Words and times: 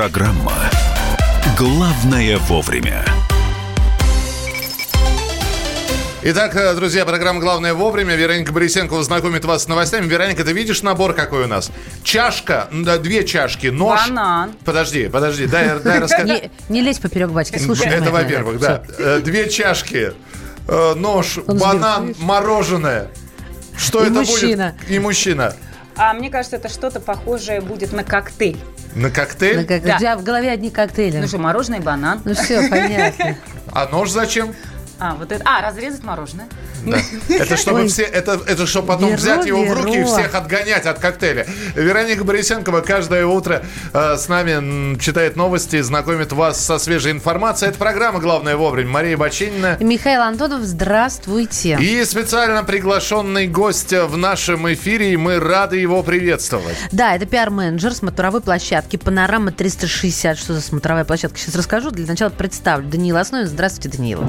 Программа 0.00 0.54
«Главное 1.58 2.38
вовремя». 2.38 3.04
Итак, 6.22 6.56
э, 6.56 6.74
друзья, 6.74 7.04
программа 7.04 7.38
«Главное 7.38 7.74
вовремя». 7.74 8.16
Вероника 8.16 8.50
Борисенкова 8.50 9.02
знакомит 9.02 9.44
вас 9.44 9.64
с 9.64 9.68
новостями. 9.68 10.06
Вероника, 10.06 10.42
ты 10.42 10.54
видишь 10.54 10.80
набор 10.80 11.12
какой 11.12 11.44
у 11.44 11.46
нас? 11.46 11.70
Чашка, 12.02 12.68
да, 12.72 12.96
две 12.96 13.26
чашки, 13.26 13.66
нож. 13.66 14.08
Банан. 14.08 14.54
Подожди, 14.64 15.08
подожди, 15.08 15.44
дай, 15.44 15.78
дай 15.80 15.98
расскажу. 16.00 16.34
Не, 16.70 16.80
лезь 16.80 16.98
поперек 16.98 17.28
батьки, 17.28 17.58
слушай. 17.58 17.86
Это, 17.86 18.10
во-первых, 18.10 18.58
да. 18.58 18.82
Э, 18.96 19.20
Две 19.22 19.50
чашки, 19.50 20.14
э, 20.66 20.94
нож, 20.94 21.36
банан, 21.46 22.14
мороженое. 22.20 23.08
Что 23.76 24.02
это 24.02 24.22
будет? 24.22 24.74
И 24.88 24.98
мужчина. 24.98 25.54
А 25.94 26.14
мне 26.14 26.30
кажется, 26.30 26.56
это 26.56 26.70
что-то 26.70 27.00
похожее 27.00 27.60
будет 27.60 27.92
на 27.92 28.02
коктейль. 28.02 28.56
На 28.94 29.10
коктейль? 29.10 29.66
как, 29.66 29.82
Да. 29.82 29.96
У 29.96 29.98
тебя 29.98 30.16
в 30.16 30.24
голове 30.24 30.50
одни 30.50 30.70
коктейли. 30.70 31.18
Ну 31.18 31.28
что, 31.28 31.38
мороженое 31.38 31.78
и 31.78 31.82
банан. 31.82 32.20
Ну 32.24 32.34
все, 32.34 32.68
понятно. 32.68 33.36
А 33.72 33.86
нож 33.86 34.10
зачем? 34.10 34.54
А, 35.00 35.14
вот 35.14 35.32
это. 35.32 35.42
А, 35.46 35.62
разрезать 35.62 36.02
мороженое. 36.04 36.46
Да. 36.84 36.98
Это 37.28 37.56
чтобы 37.58 37.80
Ой. 37.80 37.88
все, 37.88 38.02
это, 38.02 38.40
это 38.46 38.66
чтобы 38.66 38.88
потом 38.88 39.08
Веро, 39.08 39.18
взять 39.18 39.46
его 39.46 39.64
в 39.64 39.72
руки 39.72 39.94
и 39.94 39.98
Веро. 39.98 40.06
всех 40.06 40.34
отгонять 40.34 40.86
от 40.86 40.98
коктейля. 40.98 41.46
Вероника 41.74 42.24
Борисенкова 42.24 42.80
каждое 42.82 43.26
утро 43.26 43.62
э, 43.92 44.16
с 44.16 44.28
нами 44.28 44.98
читает 44.98 45.36
новости, 45.36 45.80
знакомит 45.80 46.32
вас 46.32 46.62
со 46.64 46.78
свежей 46.78 47.12
информацией. 47.12 47.70
Это 47.70 47.78
программа 47.78 48.20
«Главное 48.20 48.56
вовремя». 48.56 48.90
Мария 48.90 49.16
Бачинина. 49.16 49.76
Михаил 49.80 50.22
Антонов, 50.22 50.62
здравствуйте. 50.62 51.78
И 51.80 52.04
специально 52.04 52.62
приглашенный 52.62 53.46
гость 53.46 53.92
в 53.92 54.16
нашем 54.16 54.70
эфире, 54.72 55.12
и 55.12 55.16
мы 55.16 55.38
рады 55.40 55.76
его 55.78 56.02
приветствовать. 56.02 56.76
Да, 56.92 57.14
это 57.16 57.26
пиар-менеджер 57.26 57.94
смотровой 57.94 58.40
площадки 58.40 58.96
«Панорама 58.96 59.50
360». 59.50 60.34
Что 60.36 60.54
за 60.54 60.60
смотровая 60.60 61.04
площадка? 61.04 61.38
Сейчас 61.38 61.54
расскажу. 61.54 61.90
Для 61.90 62.06
начала 62.06 62.30
представлю. 62.30 62.88
Даниил 62.88 63.16
Основин. 63.16 63.46
Здравствуйте, 63.46 63.96
Даниил. 63.96 64.24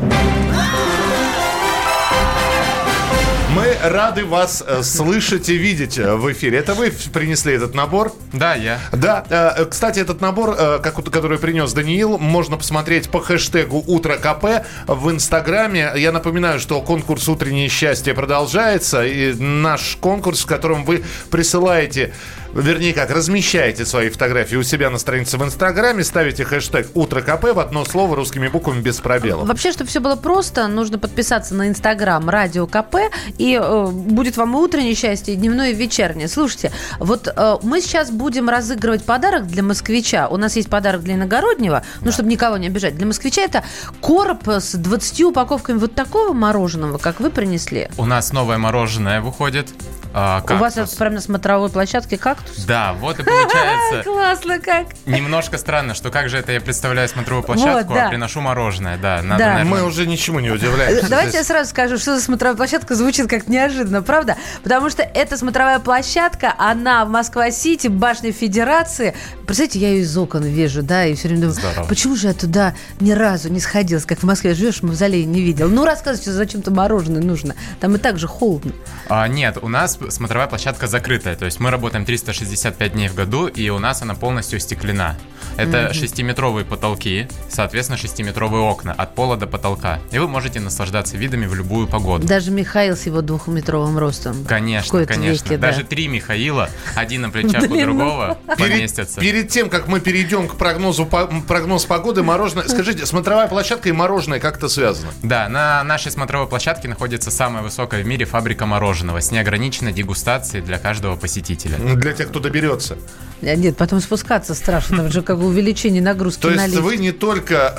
Мы 3.53 3.75
рады 3.83 4.23
вас 4.23 4.63
э, 4.65 4.81
слышать 4.81 5.49
и 5.49 5.57
видеть 5.57 5.97
э, 5.97 6.15
в 6.15 6.31
эфире. 6.31 6.59
Это 6.59 6.73
вы 6.73 6.89
принесли 7.11 7.53
этот 7.53 7.75
набор? 7.75 8.13
Да, 8.31 8.55
я. 8.55 8.79
Да, 8.93 9.25
э, 9.29 9.65
кстати, 9.65 9.99
этот 9.99 10.21
набор, 10.21 10.55
э, 10.57 10.79
который 10.79 11.37
принес 11.37 11.73
Даниил, 11.73 12.17
можно 12.17 12.55
посмотреть 12.55 13.09
по 13.09 13.19
хэштегу 13.19 13.83
«Утро 13.87 14.15
КП» 14.15 14.65
в 14.87 15.11
Инстаграме. 15.11 15.91
Я 15.97 16.13
напоминаю, 16.13 16.61
что 16.61 16.81
конкурс 16.81 17.27
«Утреннее 17.27 17.67
счастье» 17.67 18.13
продолжается. 18.13 19.05
И 19.05 19.33
наш 19.33 19.97
конкурс, 19.99 20.43
в 20.43 20.45
котором 20.45 20.85
вы 20.85 21.03
присылаете, 21.29 22.13
вернее 22.53 22.93
как, 22.93 23.09
размещаете 23.11 23.85
свои 23.85 24.09
фотографии 24.09 24.55
у 24.55 24.63
себя 24.63 24.89
на 24.89 24.97
странице 24.97 25.37
в 25.37 25.43
Инстаграме, 25.43 26.03
ставите 26.03 26.43
хэштег 26.45 26.89
«Утро 26.95 27.21
КП» 27.21 27.53
в 27.53 27.59
одно 27.59 27.85
слово 27.85 28.15
русскими 28.15 28.47
буквами 28.47 28.81
без 28.81 28.99
пробелов. 28.99 29.47
Вообще, 29.47 29.71
чтобы 29.71 29.89
все 29.89 29.99
было 29.99 30.15
просто, 30.15 30.67
нужно 30.67 30.99
подписаться 30.99 31.55
на 31.55 31.67
Инстаграм 31.67 32.29
Радио 32.29 32.67
КП, 32.67 32.95
и 33.37 33.59
э, 33.61 33.85
будет 33.87 34.37
вам 34.37 34.53
и 34.55 34.59
утреннее 34.59 34.95
счастье, 34.95 35.33
и 35.33 35.37
дневное, 35.37 35.71
и 35.71 35.73
вечернее. 35.73 36.27
Слушайте, 36.27 36.71
вот 36.99 37.27
э, 37.27 37.55
мы 37.63 37.81
сейчас 37.81 38.11
будем 38.11 38.49
разыгрывать 38.49 39.03
подарок 39.03 39.47
для 39.47 39.63
москвича. 39.63 40.27
У 40.27 40.37
нас 40.37 40.55
есть 40.55 40.69
подарок 40.69 41.03
для 41.03 41.15
иногороднего, 41.15 41.83
ну, 42.01 42.11
чтобы 42.11 42.29
никого 42.29 42.57
не 42.57 42.67
обижать. 42.67 42.95
Для 42.95 43.05
москвича 43.05 43.41
это 43.41 43.63
короб 44.01 44.47
с 44.47 44.73
20 44.73 45.21
упаковками 45.23 45.77
вот 45.77 45.95
такого 45.95 46.33
мороженого, 46.33 46.97
как 46.97 47.19
вы 47.19 47.29
принесли. 47.29 47.89
У 47.97 48.05
нас 48.05 48.33
новое 48.33 48.57
мороженое 48.57 49.21
выходит. 49.21 49.69
а, 50.13 50.43
У 50.49 50.53
вас 50.55 50.73
прямо 50.95 51.15
на 51.15 51.21
смотровой 51.21 51.69
площадке 51.69 52.17
кактус? 52.43 52.65
Да, 52.65 52.93
вот 52.93 53.19
и 53.19 53.23
получается 53.23 54.03
Классно 54.03 54.59
как! 54.59 54.87
немножко 55.05 55.57
странно, 55.57 55.93
что 55.93 56.09
как 56.09 56.29
же 56.29 56.37
это 56.37 56.51
я 56.51 56.61
представляю 56.61 57.07
смотровую 57.09 57.43
площадку, 57.43 57.89
Вот, 57.89 57.95
да. 57.95 58.07
а 58.07 58.09
приношу 58.09 58.41
мороженое. 58.41 58.97
Да, 58.97 59.21
надо, 59.21 59.43
Да. 59.43 59.53
наверное, 59.53 59.71
Мы 59.81 59.83
уже 59.87 60.05
ничему 60.07 60.39
не 60.39 60.49
удивляемся. 60.49 61.09
Давайте 61.09 61.37
я 61.37 61.43
сразу 61.43 61.69
скажу, 61.69 61.97
что 61.97 62.15
за 62.17 62.23
смотровая 62.23 62.55
площадка 62.57 62.95
звучит 62.95 63.27
как 63.27 63.47
неожиданно, 63.47 64.01
правда? 64.01 64.37
Потому 64.63 64.89
что 64.89 65.03
эта 65.03 65.37
смотровая 65.37 65.79
площадка, 65.79 66.53
она 66.57 67.05
в 67.05 67.09
Москва-Сити, 67.09 67.87
башня 67.87 68.31
Федерации. 68.31 69.15
Представляете, 69.45 69.79
я 69.79 69.89
ее 69.89 70.01
из 70.01 70.17
окон 70.17 70.43
вижу, 70.43 70.81
да, 70.83 71.05
и 71.05 71.15
все 71.15 71.27
время 71.27 71.41
думаю, 71.41 71.55
Здорово. 71.59 71.87
почему 71.87 72.15
же 72.15 72.27
я 72.27 72.33
туда 72.33 72.73
ни 72.99 73.11
разу 73.11 73.49
не 73.49 73.59
сходилась, 73.59 74.05
как 74.05 74.19
в 74.19 74.23
Москве 74.23 74.53
живешь, 74.53 74.77
в 74.79 74.83
мавзолее 74.83 75.25
не 75.25 75.41
видел. 75.41 75.69
Ну, 75.69 75.85
рассказывайте, 75.85 76.31
зачем-то 76.31 76.71
мороженое 76.71 77.21
нужно. 77.21 77.55
Там 77.79 77.95
и 77.95 77.97
так 77.97 78.17
же 78.17 78.27
холодно. 78.27 78.71
А, 79.09 79.27
нет, 79.27 79.57
у 79.61 79.67
нас 79.67 79.97
смотровая 80.09 80.47
площадка 80.47 80.87
закрытая. 80.87 81.35
То 81.35 81.45
есть 81.45 81.59
мы 81.59 81.69
работаем 81.71 82.05
365 82.31 82.93
дней 82.93 83.09
в 83.09 83.15
году, 83.15 83.47
и 83.47 83.69
у 83.69 83.79
нас 83.79 84.01
она 84.01 84.15
полностью 84.15 84.59
стеклена. 84.59 85.17
Это 85.57 85.93
шестиметровые 85.93 86.65
потолки, 86.65 87.27
соответственно, 87.49 87.97
шестиметровые 87.97 88.63
окна 88.63 88.93
от 88.93 89.15
пола 89.15 89.37
до 89.37 89.47
потолка. 89.47 89.99
И 90.11 90.17
вы 90.17 90.27
можете 90.27 90.59
наслаждаться 90.59 91.17
видами 91.17 91.45
в 91.45 91.53
любую 91.53 91.87
погоду. 91.87 92.25
Даже 92.25 92.51
Михаил 92.51 92.95
с 92.95 93.05
его 93.05 93.21
двухметровым 93.21 93.97
ростом. 93.97 94.45
Конечно, 94.45 95.05
конечно. 95.05 95.49
веки, 95.49 95.55
да. 95.59 95.67
Даже 95.67 95.83
три 95.83 96.07
Михаила, 96.07 96.69
один 96.95 97.21
на 97.21 97.29
плечах 97.29 97.63
у 97.63 97.75
ну. 97.75 97.81
другого, 97.81 98.37
поместятся. 98.57 99.19
перед 99.19 99.49
тем, 99.49 99.69
как 99.69 99.87
мы 99.87 99.99
перейдем 99.99 100.47
к 100.47 100.55
прогнозу 100.55 101.05
прогноз 101.05 101.85
погоды, 101.85 102.23
мороженое. 102.23 102.67
Скажите, 102.67 103.05
смотровая 103.05 103.47
площадка 103.47 103.89
и 103.89 103.91
мороженое 103.91 104.39
как-то 104.39 104.69
связано? 104.69 105.11
Да, 105.21 105.49
на 105.49 105.83
нашей 105.83 106.11
смотровой 106.11 106.47
площадке 106.47 106.87
находится 106.87 107.29
самая 107.29 107.61
высокая 107.61 108.03
в 108.03 108.07
мире 108.07 108.25
фабрика 108.25 108.65
мороженого 108.65 109.19
с 109.19 109.31
неограниченной 109.31 109.91
дегустацией 109.91 110.63
для 110.63 110.79
каждого 110.79 111.15
посетителя. 111.15 111.77
Для 111.77 112.13
тех, 112.21 112.29
кто 112.29 112.39
доберется. 112.39 112.97
А, 113.43 113.55
Нет, 113.55 113.75
потом 113.75 113.99
спускаться 114.01 114.53
страшно. 114.53 114.97
Там 114.97 115.11
же 115.11 115.23
как 115.23 115.39
бы 115.39 115.47
увеличение 115.47 116.01
нагрузки 116.01 116.41
То 116.41 116.51
на 116.51 116.63
есть 116.65 116.75
лифт. 116.75 116.83
вы 116.85 116.97
не 116.97 117.11
только 117.11 117.73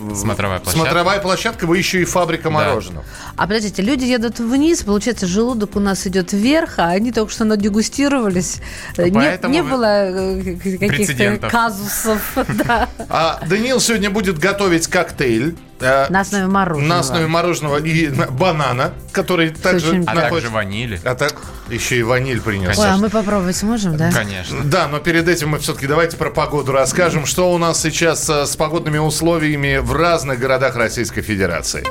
э, 0.00 0.14
Смотровая 0.14 0.60
площадка. 0.60 0.80
смотровая 0.86 1.20
площадка, 1.20 1.66
вы 1.66 1.76
еще 1.76 2.00
и 2.00 2.04
фабрика 2.06 2.48
мороженого. 2.50 3.04
А 3.36 3.42
подождите, 3.46 3.82
люди 3.82 4.04
едут 4.04 4.38
вниз, 4.38 4.82
получается, 4.82 5.26
желудок 5.26 5.76
у 5.76 5.80
нас 5.80 6.06
идет 6.06 6.32
вверх, 6.32 6.78
а 6.78 6.88
они 6.88 7.12
только 7.12 7.30
что 7.32 7.44
надегустировались. 7.44 8.62
Э, 8.96 9.04
Не, 9.04 9.12
Поэтому 9.12 9.52
не 9.52 9.60
вы- 9.62 9.70
было 9.70 9.84
э, 9.84 10.56
каких-то 10.78 11.48
казусов. 11.50 12.38
Да. 12.64 12.88
А 13.10 13.40
Даниил 13.46 13.80
сегодня 13.80 14.08
будет 14.10 14.38
готовить 14.38 14.86
коктейль. 14.86 15.54
Э, 15.80 16.06
На 16.10 16.20
основе 16.20 16.46
мороженого. 16.46 16.88
на 16.88 17.00
основе 17.00 17.26
мороженого 17.26 17.76
и 17.78 18.08
на- 18.08 18.26
банана, 18.26 18.92
который 19.12 19.50
также 19.50 19.90
очень- 19.90 20.04
А 20.06 20.14
также 20.14 20.48
ванили. 20.50 21.00
А 21.04 21.14
так 21.14 21.34
еще 21.68 21.96
и 21.98 22.02
ваниль 22.02 22.40
принес. 22.40 22.78
Ой, 22.78 22.88
а 22.88 22.96
мы 22.96 23.10
попробовать 23.10 23.56
сможем, 23.56 23.96
да? 23.96 24.10
Конечно. 24.12 24.62
Да, 24.64 24.88
но 24.88 24.98
перед 24.98 25.28
этим 25.28 25.50
мы 25.50 25.58
все-таки 25.58 25.86
давайте 25.86 26.16
про 26.16 26.30
погоду 26.30 26.72
расскажем, 26.72 27.26
что 27.26 27.52
у 27.52 27.58
нас 27.58 27.80
сейчас 27.80 28.28
э, 28.28 28.46
с 28.46 28.56
погодными 28.56 28.98
условиями 28.98 29.78
в 29.78 29.92
разных 29.92 30.38
городах 30.38 30.76
Российской 30.76 31.22
Федерации. 31.22 31.84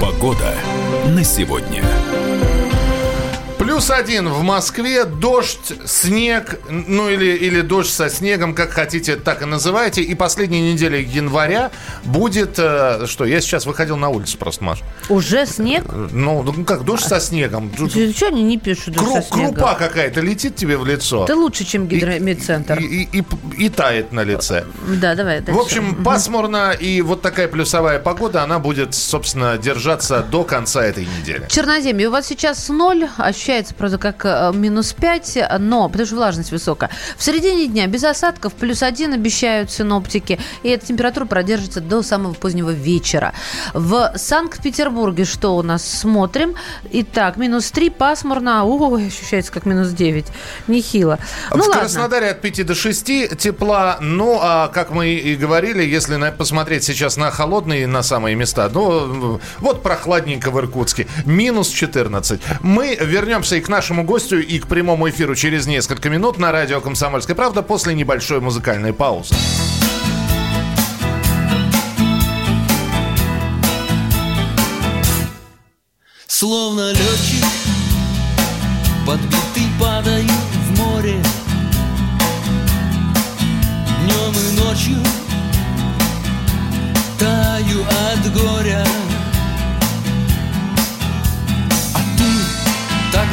Погода 0.00 0.54
на 1.06 1.24
сегодня. 1.24 1.82
Плюс 3.82 3.90
один 3.98 4.28
в 4.28 4.42
Москве, 4.44 5.04
дождь, 5.04 5.72
снег, 5.86 6.60
ну 6.70 7.08
или, 7.10 7.32
или 7.34 7.62
дождь 7.62 7.90
со 7.92 8.08
снегом, 8.08 8.54
как 8.54 8.70
хотите, 8.70 9.16
так 9.16 9.42
и 9.42 9.44
называйте. 9.44 10.02
И 10.02 10.14
последняя 10.14 10.72
неделя 10.72 11.00
января 11.00 11.72
будет... 12.04 12.60
э, 12.60 13.06
что, 13.08 13.24
я 13.24 13.40
сейчас 13.40 13.66
выходил 13.66 13.96
на 13.96 14.08
улицу 14.08 14.38
просто, 14.38 14.62
Маш. 14.62 14.78
Уже 15.08 15.46
снег? 15.46 15.82
Ну, 16.12 16.44
ну 16.44 16.64
как, 16.64 16.84
дождь 16.84 17.04
со 17.04 17.18
снегом. 17.18 17.72
Что 18.14 18.28
они 18.28 18.44
не 18.44 18.56
пишут 18.56 18.94
Кру- 18.94 19.14
со 19.20 19.22
снегом? 19.22 19.54
крупа 19.56 19.74
какая-то 19.74 20.20
летит 20.20 20.54
тебе 20.54 20.76
в 20.78 20.86
лицо. 20.86 21.24
Это 21.24 21.34
лучше, 21.34 21.64
чем 21.64 21.88
гидромедцентр. 21.88 22.78
И, 22.78 22.84
и- 22.84 23.18
и- 23.18 23.64
и 23.64 23.68
тает 23.68 24.12
на 24.12 24.22
лице. 24.22 24.64
Да, 25.00 25.16
давай. 25.16 25.40
В 25.40 25.44
дальше. 25.46 25.60
общем, 25.60 26.04
пасмурно, 26.04 26.70
и 26.70 27.02
вот 27.02 27.20
такая 27.20 27.48
плюсовая 27.48 27.98
погода, 27.98 28.44
она 28.44 28.60
будет, 28.60 28.94
собственно, 28.94 29.58
держаться 29.58 30.20
до 30.22 30.44
конца 30.44 30.84
этой 30.84 31.04
недели. 31.18 31.46
Черноземье, 31.48 32.06
у 32.06 32.12
вас 32.12 32.28
сейчас 32.28 32.68
ноль, 32.68 33.08
ощущается, 33.18 33.71
правда, 33.74 33.98
как 33.98 34.24
э, 34.24 34.52
минус 34.54 34.92
5, 34.92 35.58
но, 35.58 35.88
потому 35.88 36.06
что 36.06 36.16
влажность 36.16 36.52
высокая. 36.52 36.90
В 37.16 37.22
середине 37.22 37.66
дня 37.66 37.86
без 37.86 38.04
осадков, 38.04 38.54
плюс 38.54 38.82
1 38.82 39.12
обещают 39.14 39.70
синоптики, 39.70 40.38
и 40.62 40.68
эта 40.68 40.86
температура 40.86 41.24
продержится 41.24 41.80
до 41.80 42.02
самого 42.02 42.34
позднего 42.34 42.70
вечера. 42.70 43.32
В 43.74 44.12
Санкт-Петербурге 44.16 45.24
что 45.24 45.56
у 45.56 45.62
нас? 45.62 45.84
Смотрим. 45.84 46.54
Итак, 46.90 47.36
минус 47.36 47.70
3, 47.70 47.90
пасмурно, 47.90 48.64
ой, 48.64 49.06
ощущается 49.06 49.52
как 49.52 49.66
минус 49.66 49.88
9. 49.88 50.26
Нехило. 50.68 51.18
Ну 51.50 51.58
в 51.58 51.66
ладно. 51.66 51.80
Краснодаре 51.80 52.30
от 52.30 52.40
5 52.40 52.66
до 52.66 52.74
6 52.74 53.36
тепла. 53.38 53.98
Ну, 54.00 54.38
а 54.40 54.68
как 54.68 54.90
мы 54.90 55.14
и 55.14 55.36
говорили, 55.36 55.82
если 55.82 56.12
посмотреть 56.36 56.84
сейчас 56.84 57.16
на 57.16 57.30
холодные, 57.30 57.86
на 57.86 58.02
самые 58.02 58.36
места, 58.36 58.70
ну, 58.72 59.40
вот 59.58 59.82
прохладненько 59.82 60.50
в 60.50 60.58
Иркутске. 60.58 61.06
Минус 61.24 61.68
14. 61.68 62.40
Мы 62.60 62.96
вернемся 63.00 63.56
и 63.56 63.60
к 63.62 63.68
нашему 63.68 64.04
гостю, 64.04 64.40
и 64.40 64.58
к 64.58 64.66
прямому 64.66 65.08
эфиру 65.08 65.34
через 65.34 65.66
несколько 65.66 66.10
минут 66.10 66.38
на 66.38 66.52
радио 66.52 66.80
«Комсомольская 66.80 67.34
правда» 67.34 67.62
после 67.62 67.94
небольшой 67.94 68.40
музыкальной 68.40 68.92
паузы. 68.92 69.34
Словно 76.26 76.90
летчик, 76.90 77.46
подбитый 79.06 79.68
падаю 79.80 80.28
в 80.28 80.78
море 80.78 81.16
ночью 84.72 84.96
Таю 87.18 87.82
от 87.82 88.32
горя 88.32 88.84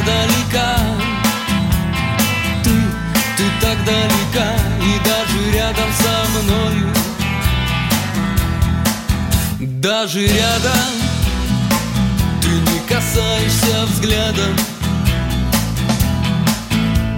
далека. 0.04 0.76
Ты, 2.64 2.70
ты 3.36 3.44
так 3.60 3.84
далека 3.84 4.52
И 4.80 4.98
даже 5.08 5.50
рядом 5.52 5.90
со 5.92 6.14
мною. 6.38 6.88
Даже 9.80 10.26
рядом 10.26 10.90
Ты 12.42 12.48
не 12.48 12.78
касаешься 12.88 13.86
взглядом. 13.86 14.56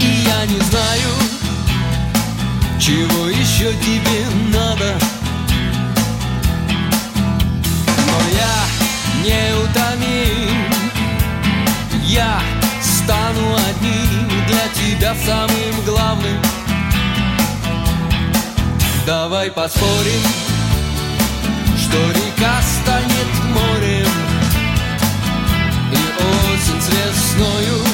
И 0.00 0.04
я 0.04 0.46
не 0.46 0.60
знаю 0.60 1.32
чего 2.82 3.28
еще 3.28 3.72
тебе 3.74 4.26
надо? 4.52 4.98
Но 7.86 8.18
я 8.34 8.54
неутомим 9.22 10.66
Я 12.02 12.42
стану 13.04 13.56
одним 13.56 14.28
для 14.46 14.68
тебя 14.74 15.14
самым 15.24 15.84
главным. 15.84 16.40
Давай 19.06 19.50
поспорим, 19.50 20.22
что 21.76 21.98
река 22.10 22.62
станет 22.62 23.30
морем 23.52 24.06
И 25.90 26.02
осень 26.22 26.80
с 26.80 26.88
весною 26.88 27.84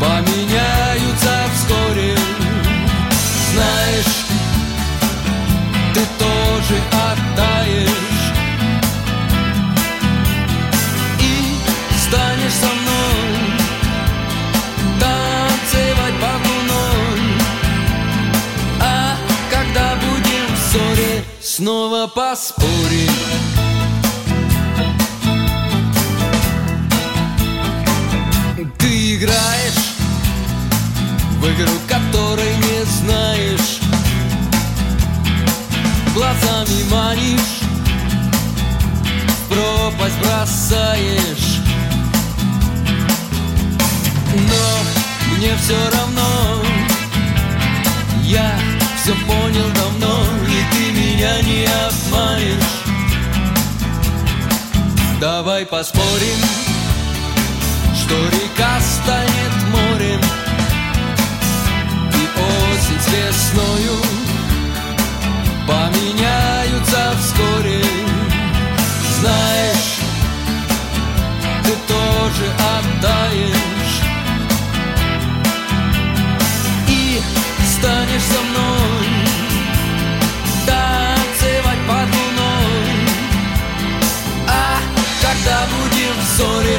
поменяются 0.00 1.34
вскоре. 1.54 2.16
Знаешь, 3.52 4.16
ты 5.92 6.00
тоже 6.18 6.80
оттаешь 6.90 8.11
снова 21.62 22.08
поспорим. 22.08 23.12
Ты 28.78 29.14
играешь 29.14 29.92
в 31.38 31.44
игру, 31.46 31.72
которой 31.86 32.56
не 32.56 32.84
знаешь. 32.84 33.78
Глазами 36.16 36.82
манишь, 36.90 37.60
пропасть 39.48 40.18
бросаешь. 40.18 41.60
Но 44.34 45.36
мне 45.36 45.54
все 45.58 45.78
равно 45.92 46.62
Я 48.24 48.81
все 49.02 49.14
понял 49.26 49.68
давно 49.74 50.24
И 50.46 50.74
ты 50.74 50.92
меня 50.92 51.42
не 51.42 51.64
обманешь 51.64 52.82
Давай 55.20 55.64
поспорим, 55.66 56.38
что 57.94 58.14
река 58.28 58.80
станет 58.80 59.52
морем 59.70 60.20
осень 62.72 63.00
с 63.00 63.08
весною 63.08 63.96
поменяются 65.66 67.12
вскоре. 67.20 67.82
Знаешь, 69.20 70.00
ты 71.64 71.72
тоже 71.86 72.46
оттаешь 72.74 74.00
и 76.88 77.20
станешь 77.64 78.22
со 78.22 78.40
мной 78.42 78.61
ссоре 86.36 86.78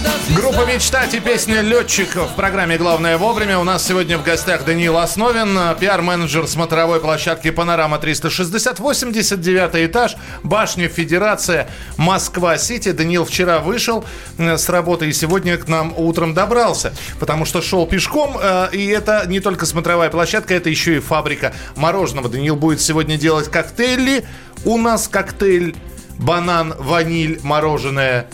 звезда... 0.00 0.40
Группа 0.40 0.64
«Мечтать» 0.64 1.14
и 1.14 1.20
песня 1.20 1.60
«Летчик» 1.60 2.14
в 2.14 2.34
программе 2.36 2.78
«Главное 2.78 3.18
вовремя». 3.18 3.58
У 3.58 3.64
нас 3.64 3.86
сегодня 3.86 4.18
в 4.18 4.22
гостях 4.22 4.64
Даниил 4.64 4.96
Основин, 4.96 5.58
пиар-менеджер 5.78 6.46
смотровой 6.46 7.00
площадки 7.00 7.50
«Панорама 7.50 7.98
360», 7.98 8.80
89 8.80 9.90
этаж, 9.90 10.16
башня 10.42 10.88
Федерация, 10.88 11.68
Москва-Сити. 11.96 12.92
Даниил 12.92 13.24
вчера 13.24 13.58
вышел 13.58 14.04
э, 14.38 14.56
с 14.56 14.68
работы 14.68 15.08
и 15.08 15.12
сегодня 15.12 15.56
к 15.56 15.68
нам 15.68 15.92
утром 15.96 16.34
добрался, 16.34 16.92
потому 17.18 17.44
что 17.44 17.60
шел 17.60 17.86
пешком. 17.86 18.36
э, 18.40 18.68
И 18.72 18.86
это 18.86 19.24
не 19.26 19.40
только 19.40 19.66
смотровая 19.66 20.10
площадка, 20.10 20.54
это 20.54 20.70
еще 20.70 20.96
и 20.96 21.00
фабрика 21.00 21.52
мороженого. 21.76 22.28
Даниил 22.28 22.56
будет 22.56 22.80
сегодня 22.80 23.16
делать 23.16 23.50
коктейли. 23.50 24.24
У 24.64 24.76
нас 24.76 25.08
коктейль 25.08 25.74
банан, 26.20 26.74
ваниль, 26.78 27.40
мороженое 27.42 28.28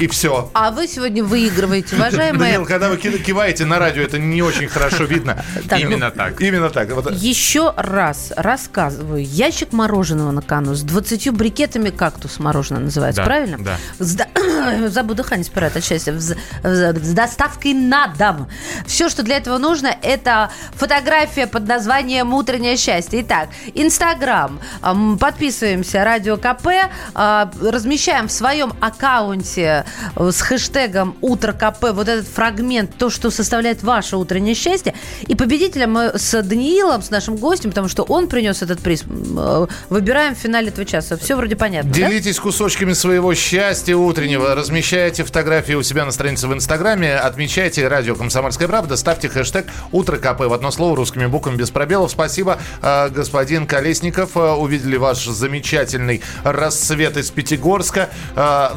и 0.00 0.06
все. 0.06 0.50
А 0.54 0.70
вы 0.70 0.86
сегодня 0.86 1.22
выигрываете, 1.24 1.96
уважаемые. 1.96 2.38
Даниил, 2.52 2.66
когда 2.66 2.88
вы 2.88 2.96
ки- 2.96 3.18
киваете 3.18 3.64
на 3.64 3.78
радио, 3.78 4.02
это 4.02 4.18
не 4.18 4.42
очень 4.42 4.68
хорошо 4.68 5.04
видно. 5.04 5.44
Так, 5.68 5.80
Именно 5.80 6.10
так. 6.10 6.40
Именно 6.40 6.70
так. 6.70 6.90
Вот. 6.92 7.10
Еще 7.12 7.72
раз 7.76 8.32
рассказываю. 8.36 9.24
Ящик 9.24 9.72
мороженого 9.72 10.30
на 10.30 10.42
кону 10.42 10.74
с 10.74 10.82
20 10.82 11.30
брикетами 11.30 11.90
кактус 11.90 12.38
мороженое 12.38 12.82
называется, 12.82 13.22
Да, 13.22 13.26
правильно? 13.26 13.58
да. 13.58 13.76
С 13.98 14.14
до- 14.14 14.28
Забу 14.88 15.14
дыхание 15.14 15.44
спирает 15.44 15.76
от 15.76 15.84
счастья. 15.84 16.18
С 16.18 17.12
доставкой 17.14 17.74
на 17.74 18.08
дом. 18.08 18.48
Все, 18.86 19.08
что 19.08 19.22
для 19.22 19.36
этого 19.38 19.58
нужно, 19.58 19.94
это 20.02 20.50
фотография 20.74 21.46
под 21.46 21.66
названием 21.66 22.32
«Утреннее 22.34 22.76
счастье». 22.76 23.22
Итак, 23.22 23.48
Инстаграм. 23.74 24.60
Ам, 24.82 25.18
Подписываемся 25.18 26.04
«Радио 26.04 26.36
КП». 26.36 26.68
а, 27.14 27.50
Размещаем 27.60 28.28
в 28.28 28.32
своем 28.32 28.72
аккаунте 28.80 29.84
с 30.16 30.40
хэштегом 30.40 31.16
«Утро 31.20 31.52
КП» 31.52 31.92
вот 31.92 32.08
этот 32.08 32.26
фрагмент, 32.26 32.96
то, 32.96 33.10
что 33.10 33.30
составляет 33.30 33.82
ваше 33.82 34.16
утреннее 34.16 34.54
счастье. 34.54 34.94
И 35.26 35.34
победителя 35.34 35.86
мы 35.86 36.12
с 36.14 36.42
Даниилом, 36.42 37.02
с 37.02 37.10
нашим 37.10 37.36
гостем, 37.36 37.70
потому 37.70 37.88
что 37.88 38.02
он 38.02 38.28
принес 38.28 38.62
этот 38.62 38.80
приз, 38.80 39.04
э, 39.04 39.66
выбираем 39.88 40.34
в 40.34 40.38
финале 40.38 40.68
этого 40.68 40.84
часа. 40.84 41.16
Все 41.16 41.36
вроде 41.36 41.56
понятно, 41.56 41.90
да? 41.90 41.96
Делитесь 41.96 42.38
кусочками 42.38 42.92
своего 42.92 43.34
счастья 43.34 43.96
утреннего, 43.96 44.54
размещайте 44.54 45.24
фотографии 45.24 45.74
у 45.74 45.82
себя 45.82 46.04
на 46.04 46.12
странице 46.12 46.46
в 46.48 46.54
Инстаграме, 46.54 47.16
отмечайте 47.16 47.86
радио 47.88 48.14
«Комсомольская 48.14 48.68
правда», 48.68 48.96
ставьте 48.96 49.28
хэштег 49.28 49.66
«Утро 49.92 50.16
КП» 50.16 50.40
в 50.40 50.52
одно 50.52 50.70
слово 50.70 50.96
русскими 50.96 51.26
буквами 51.26 51.56
без 51.56 51.70
пробелов. 51.70 52.10
Спасибо, 52.10 52.58
э, 52.82 53.08
господин 53.10 53.66
Колесников. 53.66 54.36
Э, 54.36 54.52
Увидели 54.52 54.96
ваш 54.96 55.24
замечательный 55.24 56.22
рассвет 56.44 57.16
из 57.16 57.30
Пятигорска. 57.30 58.08
Э, 58.36 58.70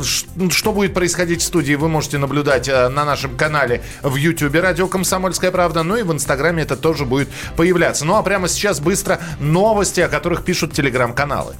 Что 0.52 0.72
будет 0.72 0.94
в 1.42 1.44
студии, 1.44 1.74
вы 1.74 1.90
можете 1.90 2.18
наблюдать 2.18 2.68
э, 2.68 2.90
на 2.90 3.06
нашем 3.06 3.36
канале 3.36 3.82
в 4.04 4.16
YouTube 4.16 4.56
радио 4.56 4.88
«Комсомольская 4.88 5.52
правда», 5.52 5.84
ну 5.84 5.96
и 5.96 6.04
в 6.04 6.12
Инстаграме 6.12 6.64
это 6.64 6.76
тоже 6.76 7.06
будет 7.06 7.30
появляться. 7.56 8.06
Ну 8.06 8.16
а 8.16 8.24
прямо 8.24 8.48
сейчас 8.48 8.80
быстро 8.80 9.20
новости, 9.40 10.02
о 10.02 10.08
которых 10.08 10.44
пишут 10.44 10.74
телеграм-каналы. 10.74 11.56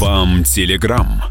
Вам 0.00 0.44
телеграм. 0.44 1.22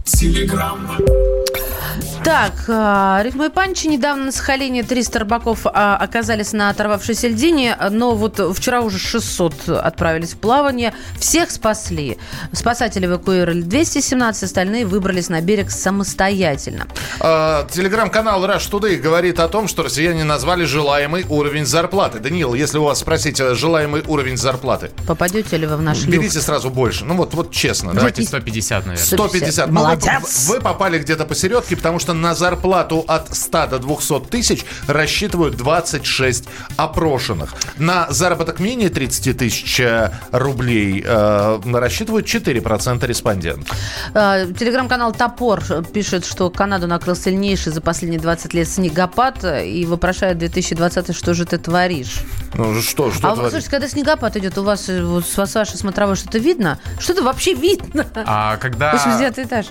Так, 2.29 2.65
а, 2.67 3.21
Рифма 3.23 3.47
и 3.47 3.49
Панчи 3.49 3.87
недавно 3.87 4.25
на 4.25 4.31
Сахалине 4.31 4.83
300 4.83 5.17
рыбаков 5.17 5.61
а, 5.65 5.97
оказались 5.97 6.53
на 6.53 6.69
оторвавшейся 6.69 7.27
льдине, 7.27 7.75
но 7.89 8.13
вот 8.13 8.39
вчера 8.55 8.81
уже 8.81 8.99
600 8.99 9.69
отправились 9.69 10.33
в 10.33 10.37
плавание. 10.37 10.93
Всех 11.19 11.49
спасли. 11.49 12.19
Спасатели 12.53 13.07
эвакуировали 13.07 13.63
217, 13.63 14.43
остальные 14.43 14.85
выбрались 14.85 15.29
на 15.29 15.41
берег 15.41 15.71
самостоятельно. 15.71 16.85
Э, 17.19 17.65
Телеграм-канал 17.71 18.45
Rush 18.45 18.69
Today 18.69 18.97
говорит 18.97 19.39
о 19.39 19.47
том, 19.47 19.67
что 19.67 19.81
россияне 19.81 20.23
назвали 20.23 20.65
желаемый 20.65 21.25
уровень 21.29 21.65
зарплаты. 21.65 22.19
Даниил, 22.19 22.53
если 22.53 22.77
у 22.77 22.83
вас 22.83 22.99
спросить 22.99 23.39
э, 23.39 23.55
желаемый 23.55 24.03
уровень 24.05 24.37
зарплаты, 24.37 24.91
Попадете 25.07 25.57
ли 25.57 25.65
вы 25.65 25.77
в 25.77 25.81
наш 25.81 26.03
люк? 26.03 26.13
берите 26.13 26.41
сразу 26.41 26.69
больше. 26.69 27.05
Ну 27.05 27.15
вот, 27.15 27.33
вот 27.33 27.51
честно, 27.51 27.89
да? 27.93 27.95
Давайте 28.01 28.21
150, 28.21 28.85
наверное. 28.85 29.03
150. 29.03 29.65
Ну, 29.65 29.73
вы- 29.73 29.79
Молодец! 29.79 30.47
вы, 30.47 30.61
попали 30.61 30.99
где-то 30.99 31.25
посередке, 31.25 31.75
потому 31.75 31.97
что 31.97 32.18
на 32.19 32.35
зарплату 32.35 33.03
от 33.07 33.35
100 33.35 33.67
до 33.67 33.79
200 33.79 34.19
тысяч 34.29 34.65
рассчитывают 34.87 35.55
26 35.55 36.45
опрошенных. 36.77 37.53
На 37.77 38.07
заработок 38.09 38.59
менее 38.59 38.89
30 38.89 39.37
тысяч 39.37 39.79
э, 39.79 40.11
рублей 40.31 41.03
э, 41.05 41.59
рассчитывают 41.73 42.25
4% 42.25 43.05
респондентов. 43.05 43.77
Э, 44.13 44.51
Телеграм-канал 44.57 45.13
«Топор» 45.13 45.63
пишет, 45.93 46.25
что 46.25 46.49
Канаду 46.49 46.87
накрыл 46.87 47.15
сильнейший 47.15 47.71
за 47.71 47.81
последние 47.81 48.19
20 48.19 48.53
лет 48.53 48.67
снегопад 48.67 49.43
и 49.43 49.85
вопрошает 49.85 50.37
2020 50.37 51.15
что 51.15 51.33
же 51.33 51.45
ты 51.45 51.57
творишь? 51.57 52.19
Ну 52.53 52.81
что, 52.81 53.11
что 53.11 53.27
а 53.27 53.31
вы, 53.31 53.35
творить? 53.35 53.51
слушайте, 53.51 53.71
когда 53.71 53.87
снегопад 53.87 54.37
идет, 54.37 54.57
у 54.57 54.63
вас 54.63 54.89
э, 54.89 55.03
вот, 55.03 55.25
с 55.25 55.55
вашей 55.55 55.77
смотровой 55.77 56.15
что-то 56.15 56.39
видно? 56.39 56.79
Что-то 56.99 57.23
вообще 57.23 57.53
видно? 57.53 58.05
А 58.15 58.57
когда, 58.57 58.91
89 58.91 59.47
этаж. 59.47 59.67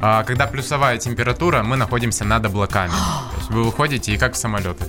А, 0.00 0.24
когда 0.24 0.46
плюсовая 0.46 0.98
температура, 0.98 1.62
мы 1.62 1.76
находимся 1.76 2.24
над 2.24 2.44
облаками. 2.46 2.92
То 3.32 3.36
есть 3.38 3.50
вы 3.50 3.64
выходите 3.64 4.12
и 4.12 4.18
как 4.18 4.34
в 4.34 4.36
самолеты. 4.36 4.84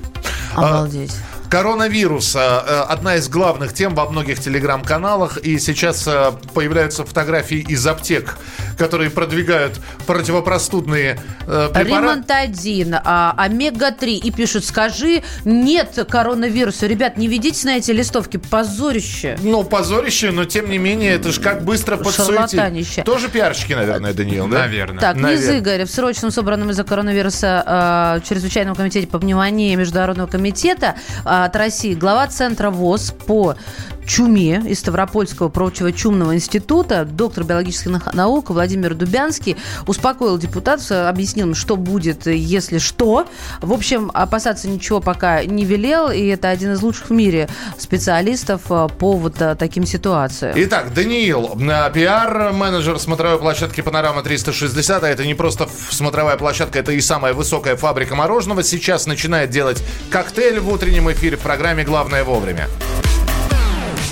Обалдеть. 0.56 1.16
Коронавирус. 1.50 2.36
э, 2.36 2.40
Одна 2.40 3.16
из 3.16 3.30
главных 3.30 3.74
тем 3.74 3.96
во 3.96 4.10
многих 4.10 4.40
телеграм-каналах. 4.40 5.38
И 5.38 5.60
сейчас 5.60 6.08
э, 6.08 6.32
появляются 6.54 7.06
фотографии 7.06 7.60
из 7.60 7.86
аптек, 7.86 8.38
которые 8.78 9.10
продвигают 9.10 9.80
противопростудные 10.06 11.20
э, 11.48 11.70
препараты. 11.74 12.22
Ремонт-1, 12.22 13.02
а, 13.04 13.34
омега-3. 13.38 14.06
И 14.16 14.32
пишут, 14.32 14.66
скажи, 14.66 15.24
нет 15.44 15.98
коронавируса. 16.10 16.88
Ребят, 16.88 17.18
не 17.18 17.28
ведитесь 17.28 17.64
на 17.64 17.78
эти 17.78 17.92
листовки. 17.92 18.38
Позорище. 18.38 19.38
Ну, 19.42 19.64
позорище, 19.64 20.32
но 20.32 20.46
тем 20.46 20.70
не 20.70 20.78
менее, 20.78 21.14
это 21.14 21.32
же 21.32 21.42
как 21.42 21.64
быстро 21.64 21.98
подсуетить. 21.98 23.04
Тоже 23.06 23.30
пиарщики, 23.30 23.74
наверное, 23.74 24.14
Даниил, 24.14 24.48
да? 24.48 24.60
Наверное. 24.60 25.00
Так, 25.00 25.16
Наверное. 25.16 25.48
Низ 25.48 25.62
Игорь 25.62 25.86
в 25.86 25.92
срочном 25.92 26.32
собранном 26.32 26.70
из-за 26.72 26.84
коронавируса 26.84 28.20
э, 28.22 28.28
чрезвычайном 28.28 28.76
комитете 28.76 29.08
по 29.08 29.20
пневмонии 29.20 29.76
Международного 29.76 30.28
комитета 30.28 30.96
э, 31.26 31.35
от 31.44 31.56
России. 31.56 31.94
Глава 31.94 32.28
Центра 32.28 32.70
ВОЗ 32.70 33.12
по 33.12 33.56
чуме 34.06 34.64
из 34.68 34.80
Ставропольского 34.80 35.50
противочумного 35.50 36.36
института, 36.36 37.06
доктор 37.06 37.44
биологических 37.44 38.14
наук 38.14 38.50
Владимир 38.50 38.94
Дубянский 38.94 39.58
успокоил 39.88 40.38
депутатов, 40.38 40.92
объяснил 40.92 41.48
им, 41.48 41.56
что 41.56 41.76
будет, 41.76 42.28
если 42.28 42.78
что. 42.78 43.28
В 43.62 43.74
общем, 43.74 44.12
опасаться 44.14 44.68
ничего 44.68 45.00
пока 45.00 45.44
не 45.44 45.66
велел, 45.66 46.10
и 46.10 46.26
это 46.28 46.50
один 46.50 46.74
из 46.74 46.82
лучших 46.82 47.10
в 47.10 47.14
мире 47.14 47.50
специалистов 47.78 48.62
э, 48.70 48.88
по 48.98 49.14
вот 49.14 49.42
э, 49.42 49.56
таким 49.56 49.86
ситуациям. 49.86 50.54
Итак, 50.56 50.94
Даниил, 50.94 51.58
э, 51.60 51.92
пиар-менеджер 51.94 53.00
смотровой 53.00 53.40
площадки 53.40 53.82
«Панорама 53.82 54.22
360». 54.22 55.04
А 55.04 55.08
это 55.08 55.26
не 55.26 55.34
просто 55.34 55.68
смотровая 55.90 56.38
площадка, 56.38 56.80
это 56.80 56.92
и 56.92 57.02
самая 57.02 57.34
высокая 57.34 57.76
фабрика 57.76 58.16
мороженого. 58.16 58.64
Сейчас 58.64 59.08
начинает 59.08 59.50
делать 59.50 59.84
коктейль 60.10 60.60
в 60.60 60.70
утреннем 60.70 61.12
эфире 61.12 61.38
в 61.38 61.42
программе 61.42 61.84
«Главное 61.84 62.24
вовремя». 62.24 62.68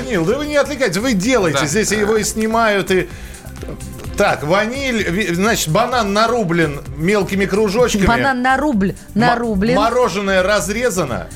Даниил, 0.00 0.24
да 0.24 0.38
вы 0.38 0.46
не 0.46 0.56
отвлекайтесь, 0.56 0.96
вы 0.98 1.12
делаете. 1.14 1.60
Да. 1.60 1.66
Здесь 1.66 1.92
его 1.92 2.16
и 2.16 2.24
снимают, 2.24 2.90
и... 2.90 3.08
Так, 4.16 4.44
ваниль, 4.44 5.34
значит, 5.34 5.68
банан 5.68 6.12
нарублен 6.12 6.80
мелкими 6.96 7.44
кружочками. 7.44 8.06
Банан 8.06 8.40
на 8.40 8.56
рубль, 8.56 8.94
на 9.14 9.32
М- 9.32 9.38
рубль. 9.38 9.72
Мороженое 9.74 10.42
разрезано. 10.42 11.26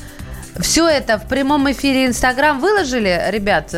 Все 0.59 0.87
это 0.87 1.17
в 1.19 1.27
прямом 1.27 1.71
эфире 1.71 2.05
Инстаграм 2.07 2.59
выложили, 2.59 3.21
ребят. 3.29 3.73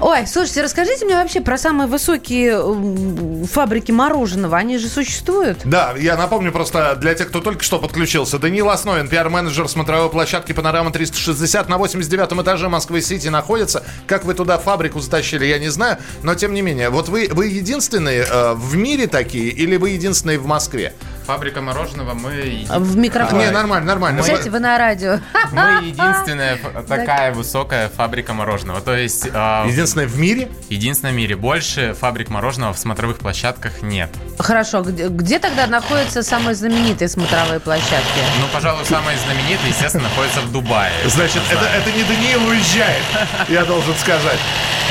Ой, 0.00 0.28
слушайте, 0.28 0.62
расскажите 0.62 1.04
мне 1.04 1.16
вообще 1.16 1.40
про 1.40 1.58
самые 1.58 1.88
высокие 1.88 3.46
фабрики 3.46 3.90
мороженого. 3.90 4.56
Они 4.56 4.78
же 4.78 4.88
существуют? 4.88 5.58
Да, 5.64 5.94
я 5.98 6.16
напомню 6.16 6.52
просто 6.52 6.94
для 6.96 7.14
тех, 7.14 7.28
кто 7.28 7.40
только 7.40 7.64
что 7.64 7.80
подключился. 7.80 8.38
Даниил 8.38 8.70
Основин, 8.70 9.08
пиар-менеджер 9.08 9.68
смотровой 9.68 10.08
площадки 10.08 10.52
«Панорама 10.52 10.90
360» 10.90 11.68
на 11.68 11.76
89-м 11.76 12.42
этаже 12.42 12.68
Москвы-Сити 12.68 13.28
находится. 13.28 13.82
Как 14.06 14.24
вы 14.24 14.34
туда 14.34 14.58
фабрику 14.58 15.00
затащили, 15.00 15.46
я 15.46 15.58
не 15.58 15.68
знаю. 15.68 15.98
Но 16.22 16.36
тем 16.36 16.54
не 16.54 16.62
менее, 16.62 16.90
вот 16.90 17.08
вы, 17.08 17.28
вы 17.32 17.46
единственные 17.46 18.24
э, 18.28 18.54
в 18.54 18.76
мире 18.76 19.08
такие 19.08 19.48
или 19.48 19.76
вы 19.76 19.90
единственные 19.90 20.38
в 20.38 20.46
Москве? 20.46 20.94
Фабрика 21.28 21.60
мороженого 21.60 22.14
мы... 22.14 22.30
еди- 22.30 22.66
В 22.78 22.96
микрофон. 22.96 23.38
Не, 23.38 23.50
нормально, 23.50 23.86
нормально. 23.86 24.22
Сядьте 24.22 24.48
вы 24.48 24.60
на 24.60 24.78
радио. 24.78 25.18
Мы 25.52 25.84
единственная 25.84 26.56
такая 26.88 27.34
высокая 27.34 27.90
фабрика 27.90 28.32
мороженого. 28.32 28.80
То 28.80 28.96
есть 28.96 29.28
а, 29.34 29.66
Единственное 29.66 30.06
в 30.06 30.18
мире? 30.18 30.48
единственная 30.70 31.12
в 31.12 31.16
мире. 31.16 31.36
Больше 31.36 31.94
фабрик 32.00 32.30
мороженого 32.30 32.72
в 32.72 32.78
смотровых 32.78 33.18
площадках 33.18 33.82
нет. 33.82 34.08
Хорошо, 34.38 34.80
где, 34.80 35.08
где 35.08 35.38
тогда 35.38 35.66
находятся 35.66 36.22
самые 36.22 36.54
знаменитые 36.54 37.10
смотровые 37.10 37.60
площадки? 37.60 38.20
Ну, 38.40 38.46
пожалуй, 38.50 38.86
самые 38.86 39.18
знаменитые, 39.18 39.68
естественно, 39.68 40.04
находятся 40.04 40.40
в 40.40 40.50
Дубае. 40.50 40.92
Значит, 41.08 41.42
это, 41.50 41.66
это 41.66 41.92
не 41.92 42.04
Даниил 42.04 42.42
уезжает, 42.48 43.02
я 43.50 43.66
должен 43.66 43.94
сказать. 43.96 44.38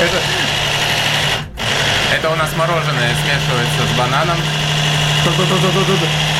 Это, 0.00 0.16
Это 2.14 2.30
у 2.30 2.36
нас 2.36 2.50
мороженое 2.56 3.10
смешивается 3.24 3.92
с 3.92 3.98
бананом. 3.98 4.36
Tot, 5.28 5.36
tot, 5.36 5.60
tot, 5.60 5.72
tot, 5.74 5.86
tot, 5.86 5.98
tot. 6.00 6.37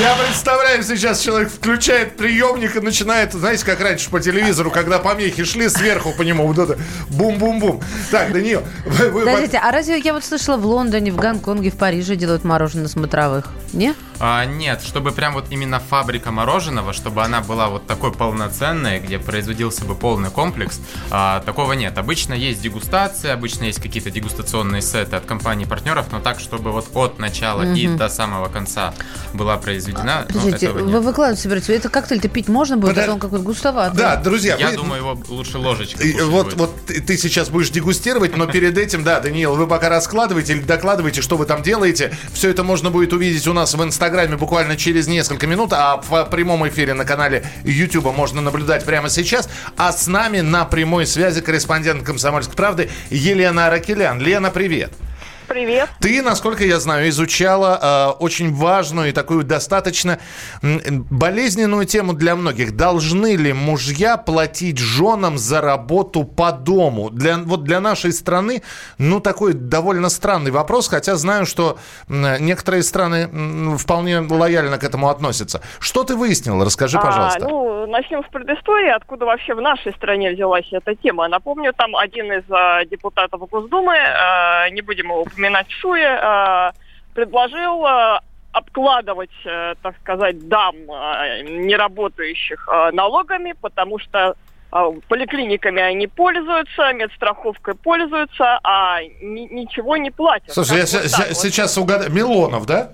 Я 0.00 0.16
представляю, 0.16 0.82
сейчас 0.82 1.20
человек 1.20 1.50
включает 1.52 2.16
приемник 2.16 2.74
и 2.74 2.80
начинает, 2.80 3.32
знаете, 3.32 3.64
как 3.64 3.80
раньше 3.80 4.10
по 4.10 4.18
телевизору, 4.18 4.72
когда 4.72 4.98
помехи 4.98 5.44
шли 5.44 5.68
сверху 5.68 6.12
по 6.12 6.22
нему, 6.22 6.48
вот 6.48 6.58
это 6.58 6.76
бум-бум-бум. 7.10 7.80
Так, 8.10 8.32
Даниил, 8.32 8.64
вы, 8.84 9.10
вы- 9.10 9.20
Подождите, 9.24 9.58
а 9.58 9.70
разве 9.70 10.00
я 10.00 10.12
вот 10.12 10.24
слышала, 10.24 10.56
в 10.56 10.66
Лондоне, 10.66 11.12
в 11.12 11.16
Гонконге, 11.16 11.70
в 11.70 11.76
Париже 11.76 12.16
делают 12.16 12.42
мороженое 12.42 12.88
смотровых? 12.88 13.46
Не? 13.72 13.94
А, 14.20 14.44
нет, 14.44 14.82
чтобы 14.82 15.10
прям 15.12 15.34
вот 15.34 15.46
именно 15.50 15.80
фабрика 15.80 16.30
мороженого, 16.30 16.92
чтобы 16.92 17.22
она 17.22 17.40
была 17.40 17.68
вот 17.68 17.86
такой 17.86 18.12
полноценной, 18.12 19.00
где 19.00 19.18
производился 19.18 19.84
бы 19.84 19.94
полный 19.94 20.30
комплекс, 20.30 20.80
а, 21.10 21.40
такого 21.40 21.72
нет. 21.74 21.98
Обычно 21.98 22.34
есть 22.34 22.60
дегустация, 22.62 23.32
обычно 23.34 23.64
есть 23.64 23.80
какие-то 23.82 24.10
дегустационные 24.10 24.82
сеты 24.82 25.16
от 25.16 25.24
компаний-партнеров, 25.24 26.06
но 26.10 26.20
так, 26.20 26.40
чтобы 26.40 26.72
вот 26.72 26.88
от 26.96 27.18
начала 27.18 27.62
и 27.74 27.86
до 27.88 28.08
самого 28.08 28.48
конца 28.48 28.94
была 29.32 29.56
произведена, 29.56 29.83
ну, 29.92 30.26
Подождите, 30.26 30.66
этого 30.66 30.78
вы 30.84 30.92
нет. 30.92 31.02
выкладывать 31.02 31.40
собираетесь? 31.40 31.68
Это 31.70 31.88
коктейль-то 31.88 32.28
пить 32.28 32.48
можно 32.48 32.76
будет, 32.76 32.96
Подо- 32.96 33.06
а 33.08 33.12
он 33.12 33.18
какой-то 33.18 33.44
густоватый. 33.44 33.96
Да, 33.98 34.16
друзья, 34.16 34.56
Я 34.56 34.70
вы- 34.70 34.76
думаю, 34.76 35.00
его 35.00 35.18
лучше 35.28 35.58
ложечкой 35.58 36.10
И 36.10 36.20
Вот, 36.20 36.46
будет. 36.46 36.58
вот 36.58 36.86
ты, 36.86 37.00
ты 37.00 37.16
сейчас 37.16 37.48
будешь 37.48 37.70
дегустировать, 37.70 38.36
но 38.36 38.46
перед 38.46 38.76
этим, 38.76 39.02
да, 39.04 39.20
Даниил, 39.20 39.54
вы 39.54 39.66
пока 39.66 39.88
раскладываете 39.88 40.54
или 40.54 40.60
докладываете, 40.60 41.22
что 41.22 41.36
вы 41.36 41.46
там 41.46 41.62
делаете. 41.62 42.12
Все 42.32 42.50
это 42.50 42.62
можно 42.62 42.90
будет 42.90 43.12
увидеть 43.12 43.46
у 43.46 43.52
нас 43.52 43.74
в 43.74 43.82
Инстаграме 43.82 44.36
буквально 44.36 44.76
через 44.76 45.06
несколько 45.06 45.46
минут, 45.46 45.72
а 45.72 45.96
в 46.06 46.24
прямом 46.26 46.66
эфире 46.68 46.94
на 46.94 47.04
канале 47.04 47.44
Ютуба 47.64 48.12
можно 48.12 48.40
наблюдать 48.40 48.84
прямо 48.84 49.08
сейчас. 49.08 49.48
А 49.76 49.92
с 49.92 50.06
нами 50.06 50.40
на 50.40 50.64
прямой 50.64 51.06
связи 51.06 51.40
корреспондент 51.40 52.04
«Комсомольской 52.04 52.54
правды» 52.54 52.90
Елена 53.10 53.68
Аракелян. 53.68 54.20
Лена, 54.20 54.50
привет. 54.50 54.74
Привет. 54.74 54.92
Ты, 56.00 56.22
насколько 56.22 56.64
я 56.64 56.80
знаю, 56.80 57.08
изучала 57.08 58.14
э, 58.18 58.22
очень 58.22 58.52
важную 58.54 59.10
и 59.10 59.12
такую 59.12 59.44
достаточно 59.44 60.18
болезненную 60.62 61.84
тему 61.86 62.12
для 62.12 62.36
многих. 62.36 62.76
Должны 62.76 63.36
ли 63.36 63.52
мужья 63.52 64.16
платить 64.16 64.78
женам 64.78 65.38
за 65.38 65.60
работу 65.60 66.24
по 66.24 66.52
дому? 66.52 67.10
Для, 67.10 67.36
вот 67.38 67.64
для 67.64 67.80
нашей 67.80 68.12
страны, 68.12 68.62
ну, 68.98 69.20
такой 69.20 69.52
довольно 69.54 70.08
странный 70.08 70.50
вопрос, 70.50 70.88
хотя 70.88 71.16
знаю, 71.16 71.46
что 71.46 71.78
некоторые 72.08 72.82
страны 72.82 73.76
вполне 73.78 74.20
лояльно 74.20 74.78
к 74.78 74.84
этому 74.84 75.08
относятся. 75.08 75.60
Что 75.78 76.04
ты 76.04 76.16
выяснила? 76.16 76.64
Расскажи, 76.64 76.98
пожалуйста. 76.98 77.44
А, 77.44 77.48
ну, 77.48 77.86
начнем 77.86 78.24
с 78.24 78.28
предыстории, 78.28 78.90
откуда 78.90 79.26
вообще 79.26 79.54
в 79.54 79.60
нашей 79.60 79.92
стране 79.94 80.32
взялась 80.32 80.66
эта 80.72 80.94
тема. 80.94 81.28
Напомню, 81.28 81.72
там 81.72 81.96
один 81.96 82.32
из 82.32 82.44
а, 82.50 82.84
депутатов 82.84 83.48
Госдумы, 83.48 83.96
а, 83.96 84.68
не 84.70 84.80
будем 84.80 85.06
его 85.06 85.24
в 85.36 85.70
шуе, 85.80 86.06
а, 86.20 86.72
предложил 87.14 87.84
а, 87.86 88.20
обкладывать, 88.52 89.30
э, 89.44 89.74
так 89.82 89.96
сказать, 90.00 90.48
дам 90.48 90.74
а, 90.90 91.40
неработающих 91.42 92.68
а, 92.68 92.92
налогами, 92.92 93.54
потому 93.60 93.98
что 93.98 94.36
а, 94.70 94.90
поликлиниками 95.08 95.82
они 95.82 96.06
пользуются, 96.06 96.92
медстраховкой 96.92 97.74
пользуются, 97.74 98.58
а 98.62 99.02
ни- 99.02 99.52
ничего 99.52 99.96
не 99.96 100.10
платят. 100.10 100.52
Слушай, 100.52 100.78
я 100.78 100.82
вот 100.84 100.92
так 100.92 101.02
се- 101.10 101.28
вот. 101.28 101.36
сейчас 101.36 101.78
угадаю. 101.78 102.12
Милонов, 102.12 102.66
да? 102.66 102.92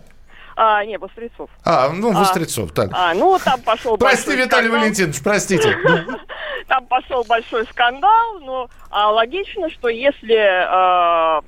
А, 0.56 0.84
не, 0.84 0.98
Вострецов. 0.98 1.48
А, 1.64 1.88
ну, 1.90 2.10
А. 2.10 2.18
Вострецов, 2.20 2.72
так. 2.72 2.90
А, 2.92 3.14
ну, 3.14 3.38
там 3.42 3.60
пошел 3.62 3.96
Прости, 3.96 4.32
Виталий 4.32 4.46
скандал. 4.68 4.80
Валентинович, 4.80 5.22
простите. 5.22 5.76
Там 6.68 6.86
пошел 6.86 7.24
большой 7.24 7.66
скандал, 7.66 8.38
но 8.40 8.68
а, 8.90 9.10
логично, 9.10 9.70
что 9.70 9.88
если 9.88 10.36
э, 10.36 11.40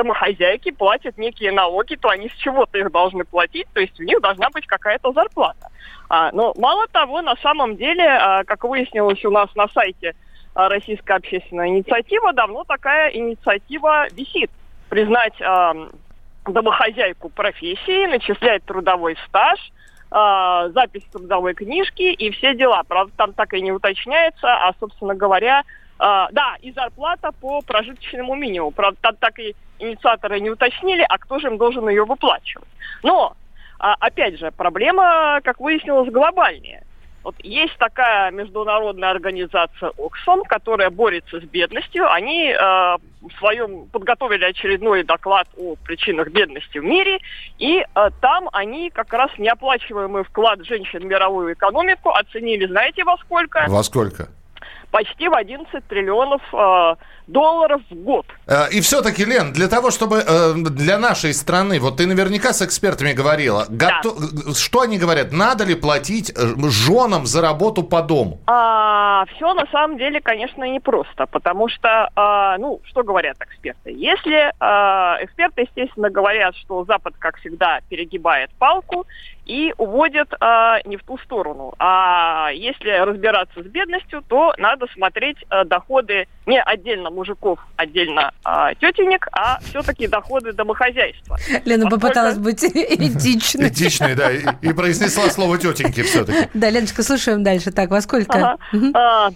домохозяйки 0.00 0.70
платят 0.70 1.18
некие 1.18 1.52
налоги, 1.52 1.94
то 1.96 2.08
они 2.08 2.28
с 2.28 2.32
чего-то 2.34 2.78
их 2.78 2.90
должны 2.90 3.24
платить, 3.24 3.66
то 3.74 3.80
есть 3.80 4.00
у 4.00 4.02
них 4.02 4.20
должна 4.20 4.48
быть 4.50 4.66
какая-то 4.66 5.12
зарплата. 5.12 5.68
А, 6.08 6.30
но 6.32 6.54
мало 6.56 6.86
того, 6.88 7.20
на 7.20 7.36
самом 7.36 7.76
деле, 7.76 8.04
а, 8.04 8.44
как 8.44 8.64
выяснилось 8.64 9.24
у 9.24 9.30
нас 9.30 9.54
на 9.54 9.68
сайте 9.68 10.14
а, 10.54 10.68
Российская 10.68 11.16
общественная 11.16 11.68
инициатива, 11.68 12.32
давно 12.32 12.64
такая 12.64 13.10
инициатива 13.10 14.06
висит. 14.12 14.50
Признать 14.88 15.40
а, 15.42 15.74
домохозяйку 16.46 17.28
профессией, 17.28 18.06
начислять 18.06 18.64
трудовой 18.64 19.16
стаж, 19.28 19.60
а, 20.10 20.70
запись 20.70 21.04
трудовой 21.12 21.54
книжке 21.54 22.12
и 22.12 22.30
все 22.30 22.54
дела. 22.54 22.82
Правда, 22.88 23.12
там 23.16 23.32
так 23.34 23.52
и 23.52 23.60
не 23.60 23.70
уточняется, 23.70 24.48
а, 24.48 24.72
собственно 24.80 25.14
говоря, 25.14 25.62
а, 26.00 26.28
да, 26.32 26.56
и 26.62 26.72
зарплата 26.72 27.30
по 27.40 27.60
прожиточному 27.60 28.34
минимуму. 28.34 28.70
Правда, 28.70 29.12
так 29.20 29.38
и 29.38 29.54
инициаторы 29.78 30.40
не 30.40 30.48
уточнили, 30.48 31.04
а 31.06 31.18
кто 31.18 31.38
же 31.38 31.48
им 31.48 31.58
должен 31.58 31.88
ее 31.90 32.04
выплачивать. 32.06 32.68
Но, 33.02 33.34
а, 33.78 33.96
опять 34.00 34.38
же, 34.38 34.50
проблема, 34.50 35.40
как 35.44 35.60
выяснилось, 35.60 36.10
глобальнее. 36.10 36.82
Вот 37.22 37.34
есть 37.40 37.76
такая 37.76 38.30
международная 38.30 39.10
организация 39.10 39.92
Оксфам, 39.98 40.42
которая 40.44 40.88
борется 40.88 41.38
с 41.38 41.42
бедностью. 41.44 42.10
Они 42.10 42.46
э, 42.46 42.56
в 42.56 43.30
своем 43.38 43.88
подготовили 43.88 44.44
очередной 44.44 45.02
доклад 45.02 45.46
о 45.58 45.76
причинах 45.84 46.28
бедности 46.28 46.78
в 46.78 46.84
мире, 46.84 47.18
и 47.58 47.80
э, 47.82 48.10
там 48.22 48.48
они 48.54 48.88
как 48.88 49.12
раз 49.12 49.30
неоплачиваемый 49.36 50.24
вклад 50.24 50.64
женщин 50.64 51.00
в 51.00 51.04
мировую 51.04 51.52
экономику 51.52 52.08
оценили, 52.08 52.64
знаете, 52.64 53.04
во 53.04 53.18
сколько? 53.18 53.66
Во 53.68 53.82
сколько? 53.82 54.28
Почти 54.90 55.28
в 55.28 55.34
11 55.34 55.86
триллионов 55.88 56.42
э, 56.52 56.94
долларов 57.28 57.80
в 57.90 57.94
год. 57.94 58.26
Э, 58.46 58.68
И 58.72 58.80
все-таки, 58.80 59.24
Лен, 59.24 59.52
для 59.52 59.68
того, 59.68 59.90
чтобы 59.90 60.16
э, 60.26 60.54
для 60.54 60.98
нашей 60.98 61.32
страны, 61.32 61.78
вот 61.78 61.96
ты 61.98 62.06
наверняка 62.06 62.52
с 62.52 62.62
экспертами 62.62 63.12
говорила, 63.12 63.66
гото- 63.68 64.54
что 64.54 64.80
они 64.80 64.98
говорят, 64.98 65.32
надо 65.32 65.64
ли 65.64 65.74
платить 65.74 66.32
женам 66.36 67.26
за 67.26 67.40
работу 67.40 67.82
по 67.82 68.02
дому? 68.02 68.38
все 69.36 69.54
на 69.54 69.66
самом 69.70 69.98
деле, 69.98 70.20
конечно, 70.20 70.64
непросто, 70.64 71.26
потому 71.26 71.68
что, 71.68 72.08
а, 72.16 72.58
ну, 72.58 72.80
что 72.84 73.02
говорят 73.02 73.36
эксперты? 73.40 73.90
Если 73.92 74.52
а, 74.60 75.18
эксперты, 75.20 75.62
естественно, 75.62 76.10
говорят, 76.10 76.56
что 76.56 76.84
Запад, 76.84 77.14
как 77.18 77.36
всегда, 77.38 77.80
перегибает 77.88 78.50
палку 78.58 79.06
и 79.46 79.72
уводит 79.78 80.28
а, 80.40 80.78
не 80.84 80.96
в 80.96 81.02
ту 81.02 81.18
сторону, 81.18 81.74
а 81.78 82.50
если 82.52 82.90
разбираться 82.90 83.62
с 83.62 83.66
бедностью, 83.66 84.22
то 84.28 84.54
надо 84.58 84.86
смотреть 84.94 85.38
а, 85.48 85.64
доходы 85.64 86.26
не 86.46 86.60
отдельно 86.60 87.10
мужиков, 87.10 87.58
отдельно 87.76 88.32
а, 88.44 88.74
тетенек, 88.74 89.26
а 89.32 89.58
все-таки 89.60 90.06
доходы 90.06 90.52
домохозяйства. 90.52 91.36
Лена 91.64 91.84
Поскольку- 91.84 92.00
попыталась 92.06 92.38
быть 92.38 92.62
этичной. 92.64 93.68
Этичный, 93.68 94.14
да, 94.14 94.30
и, 94.30 94.42
и 94.62 94.72
произнесла 94.72 95.28
слово 95.30 95.58
тетеньки 95.58 96.02
все-таки. 96.02 96.48
Да, 96.54 96.70
Леночка, 96.70 97.02
слушаем 97.02 97.42
дальше. 97.42 97.70
Так, 97.72 97.90
во 97.90 98.00
сколько? 98.00 98.56
Ага. 98.72 99.30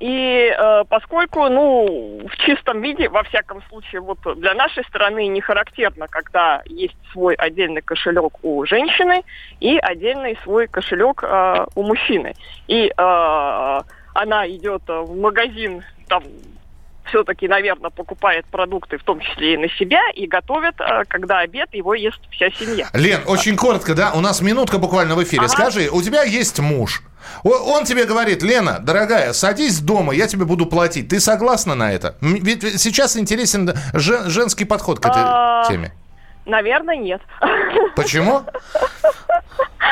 И 0.00 0.52
э, 0.56 0.84
поскольку, 0.88 1.48
ну, 1.48 2.26
в 2.28 2.36
чистом 2.38 2.82
виде, 2.82 3.08
во 3.08 3.22
всяком 3.24 3.62
случае, 3.68 4.00
вот 4.00 4.18
для 4.36 4.54
нашей 4.54 4.84
страны 4.84 5.26
не 5.28 5.40
характерно, 5.40 6.06
когда 6.08 6.62
есть 6.66 6.96
свой 7.12 7.34
отдельный 7.34 7.82
кошелек 7.82 8.44
у 8.44 8.64
женщины 8.66 9.22
и 9.60 9.78
отдельный 9.78 10.38
свой 10.42 10.66
кошелек 10.66 11.22
э, 11.22 11.66
у 11.74 11.82
мужчины. 11.82 12.34
И 12.68 12.86
э, 12.86 12.92
она 12.96 14.48
идет 14.48 14.82
в 14.86 15.18
магазин, 15.18 15.82
там, 16.08 16.22
все-таки, 17.08 17.48
наверное, 17.48 17.90
покупает 17.90 18.44
продукты, 18.46 18.98
в 18.98 19.04
том 19.04 19.20
числе 19.20 19.54
и 19.54 19.56
на 19.56 19.68
себя, 19.70 20.00
и 20.14 20.26
готовит, 20.26 20.74
э, 20.80 21.04
когда 21.08 21.38
обед, 21.38 21.72
его 21.72 21.94
ест 21.94 22.20
вся 22.30 22.50
семья. 22.50 22.88
Лен, 22.92 23.22
очень 23.26 23.56
коротко, 23.56 23.94
да, 23.94 24.12
у 24.14 24.20
нас 24.20 24.40
минутка 24.40 24.78
буквально 24.78 25.14
в 25.14 25.22
эфире. 25.22 25.42
Ага. 25.44 25.48
Скажи, 25.48 25.88
у 25.90 26.02
тебя 26.02 26.22
есть 26.22 26.58
муж. 26.60 27.02
Он 27.44 27.84
тебе 27.84 28.04
говорит, 28.04 28.42
Лена, 28.42 28.78
дорогая, 28.80 29.32
садись 29.32 29.80
дома, 29.80 30.12
я 30.14 30.26
тебе 30.26 30.44
буду 30.44 30.66
платить. 30.66 31.08
Ты 31.08 31.20
согласна 31.20 31.74
на 31.74 31.92
это? 31.92 32.16
Ведь 32.20 32.80
сейчас 32.80 33.16
интересен 33.16 33.72
жен- 33.92 34.28
женский 34.30 34.64
подход 34.64 35.00
к 35.00 35.06
этой 35.06 35.22
А, 35.22 35.64
теме. 35.68 35.92
Наверное, 36.44 36.96
нет. 36.96 37.20
Почему? 37.96 38.42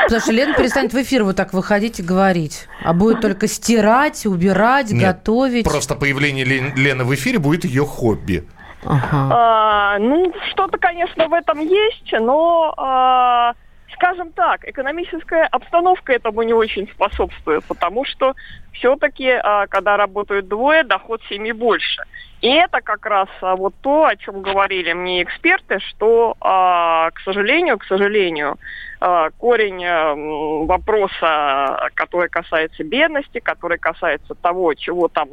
Потому 0.03 0.21
что 0.21 0.31
Лена 0.31 0.53
перестанет 0.53 0.93
в 0.93 1.01
эфир 1.01 1.23
вот 1.23 1.35
так 1.35 1.53
выходить 1.53 1.99
и 1.99 2.03
говорить. 2.03 2.67
А 2.83 2.93
будет 2.93 3.21
только 3.21 3.47
стирать, 3.47 4.25
убирать, 4.25 4.91
Нет, 4.91 5.01
готовить. 5.17 5.65
Просто 5.65 5.95
появление 5.95 6.45
Лен- 6.45 6.73
Лены 6.75 7.03
в 7.03 7.13
эфире 7.15 7.39
будет 7.39 7.65
ее 7.65 7.85
хобби. 7.85 8.47
Ага. 8.85 9.29
А, 9.33 9.97
ну, 9.99 10.31
что-то, 10.51 10.77
конечно, 10.77 11.27
в 11.27 11.33
этом 11.33 11.59
есть, 11.59 12.11
но, 12.11 12.73
а, 12.77 13.53
скажем 13.95 14.31
так, 14.31 14.67
экономическая 14.67 15.43
обстановка 15.43 16.13
этому 16.13 16.43
не 16.43 16.53
очень 16.53 16.87
способствует, 16.89 17.63
потому 17.65 18.05
что 18.05 18.35
все-таки, 18.73 19.33
когда 19.69 19.97
работают 19.97 20.47
двое, 20.47 20.83
доход 20.83 21.21
семьи 21.29 21.51
больше. 21.51 22.03
И 22.45 22.47
это 22.47 22.81
как 22.81 23.05
раз 23.07 23.27
а, 23.41 23.55
вот 23.55 23.73
то, 23.81 24.05
о 24.05 24.15
чем 24.15 24.43
говорили 24.43 24.93
мне 24.93 25.23
эксперты, 25.23 25.79
что, 25.79 26.35
а, 26.39 27.09
к 27.09 27.19
сожалению, 27.21 27.79
к 27.79 27.85
сожалению, 27.85 28.57
а, 28.94 28.94
корень 29.37 29.83
а, 29.85 30.13
м, 30.13 30.65
вопроса, 30.67 31.89
который 31.93 32.29
касается 32.29 32.83
бедности, 32.83 33.39
который 33.39 33.77
касается 33.77 34.33
того, 34.35 34.73
чего 34.73 35.07
там 35.07 35.29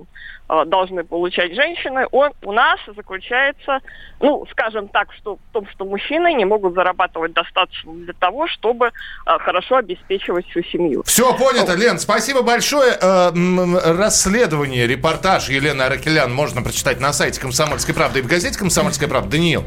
а, 0.48 0.64
должны 0.66 1.04
получать 1.04 1.54
женщины, 1.54 2.06
он 2.11 2.32
у 2.42 2.52
нас 2.52 2.78
заключается, 2.94 3.78
ну, 4.20 4.44
скажем 4.50 4.88
так, 4.88 5.12
что 5.14 5.37
в 5.37 5.52
том, 5.52 5.66
что 5.70 5.85
мужчины 5.87 6.35
не 6.35 6.44
могут 6.44 6.74
зарабатывать 6.74 7.32
достаточно 7.32 7.92
для 7.94 8.12
того, 8.12 8.46
чтобы 8.46 8.90
хорошо 9.24 9.76
обеспечивать 9.76 10.46
всю 10.50 10.62
семью. 10.64 11.02
Все 11.06 11.32
понято, 11.37 11.74
Лен, 11.74 11.98
спасибо 11.98 12.42
большое. 12.42 12.92
Э, 13.00 13.30
Расследование, 13.96 14.87
репортаж 14.87 15.48
Елены 15.48 15.82
Аракелян 15.82 16.32
можно 16.32 16.62
прочитать 16.62 17.00
на 17.00 17.12
сайте 17.12 17.40
«Комсомольской 17.40 17.94
правды» 17.94 18.18
и 18.18 18.22
в 18.22 18.26
газете 18.26 18.58
«Комсомольская 18.58 19.08
правда». 19.08 19.30
Даниил, 19.30 19.64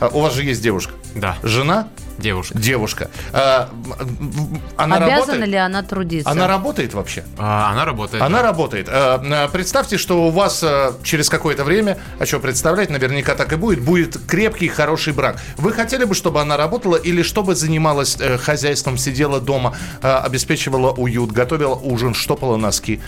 э, 0.00 0.08
у 0.12 0.20
вас 0.20 0.34
же 0.34 0.42
есть 0.42 0.62
девушка. 0.62 0.94
Да. 1.14 1.36
Жена? 1.42 1.88
Девушка. 2.18 2.58
Девушка. 2.58 3.10
М, 3.32 4.60
Она 4.76 4.96
Обязана 4.96 5.18
работает? 5.18 5.48
ли 5.48 5.56
она 5.56 5.82
трудиться? 5.82 6.30
Она 6.30 6.46
работает 6.46 6.94
вообще? 6.94 7.24
А, 7.38 7.70
она 7.72 7.84
работает. 7.84 8.22
Она 8.22 8.38
да. 8.38 8.44
работает. 8.44 8.88
Э, 8.88 9.20
э, 9.22 9.48
Представьте, 9.48 9.98
что 9.98 10.26
у 10.26 10.30
вас 10.30 10.62
э, 10.62 10.92
через 11.02 11.28
какое-то 11.28 11.64
время, 11.64 11.98
а 12.18 12.26
что 12.26 12.40
представлять, 12.40 12.90
наверняка 12.90 13.34
так 13.34 13.52
и 13.52 13.56
будет, 13.56 13.80
будет 13.80 14.18
крепкий, 14.26 14.68
хороший 14.68 15.12
брак. 15.12 15.40
Вы 15.56 15.72
хотели 15.72 16.04
бы, 16.04 16.14
чтобы 16.14 16.40
она 16.40 16.56
работала 16.56 16.96
или 16.96 17.22
чтобы 17.22 17.54
занималась 17.54 18.16
э, 18.20 18.38
хозяйством, 18.38 18.96
сидела 18.96 19.40
дома, 19.40 19.76
э, 20.02 20.08
обеспечивала 20.08 20.92
уют, 20.92 21.32
готовила 21.32 21.74
ужин, 21.74 22.14
штопала 22.14 22.56
носки? 22.56 23.00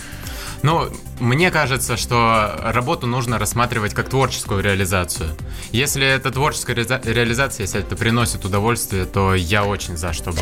Ну, 0.63 0.89
мне 1.19 1.51
кажется, 1.51 1.97
что 1.97 2.55
работу 2.63 3.07
нужно 3.07 3.37
рассматривать 3.39 3.93
как 3.93 4.09
творческую 4.09 4.61
реализацию. 4.61 5.29
Если 5.71 6.05
это 6.05 6.31
творческая 6.31 6.75
реализа- 6.75 7.01
реализация, 7.05 7.63
если 7.63 7.81
это 7.81 7.95
приносит 7.95 8.45
удовольствие, 8.45 9.05
то 9.05 9.33
я 9.35 9.63
очень 9.65 9.97
за, 9.97 10.13
чтобы... 10.13 10.39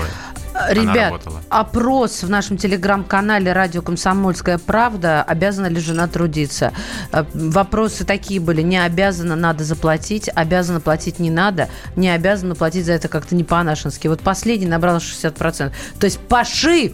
Ребят, 0.69 0.95
работала. 0.95 1.41
опрос 1.49 2.23
в 2.23 2.29
нашем 2.29 2.55
телеграм-канале 2.57 3.51
«Радио 3.51 3.81
Комсомольская 3.81 4.57
правда». 4.57 5.21
Обязана 5.21 5.67
ли 5.67 5.81
жена 5.81 6.07
трудиться? 6.07 6.71
Э, 7.11 7.25
Вопросы 7.33 8.05
такие 8.05 8.39
были. 8.39 8.61
Не 8.61 8.81
обязана, 8.81 9.35
надо 9.35 9.65
заплатить. 9.65 10.29
Обязана 10.33 10.79
платить 10.79 11.19
не 11.19 11.29
надо. 11.29 11.67
Не 11.97 12.09
обязана 12.09 12.55
платить 12.55 12.85
за 12.85 12.93
это 12.93 13.09
как-то 13.09 13.35
не 13.35 13.43
по-нашенски. 13.43 14.07
Вот 14.07 14.21
последний 14.21 14.65
набрал 14.65 14.97
60%. 14.97 15.73
То 15.99 16.05
есть 16.05 16.19
паши, 16.19 16.93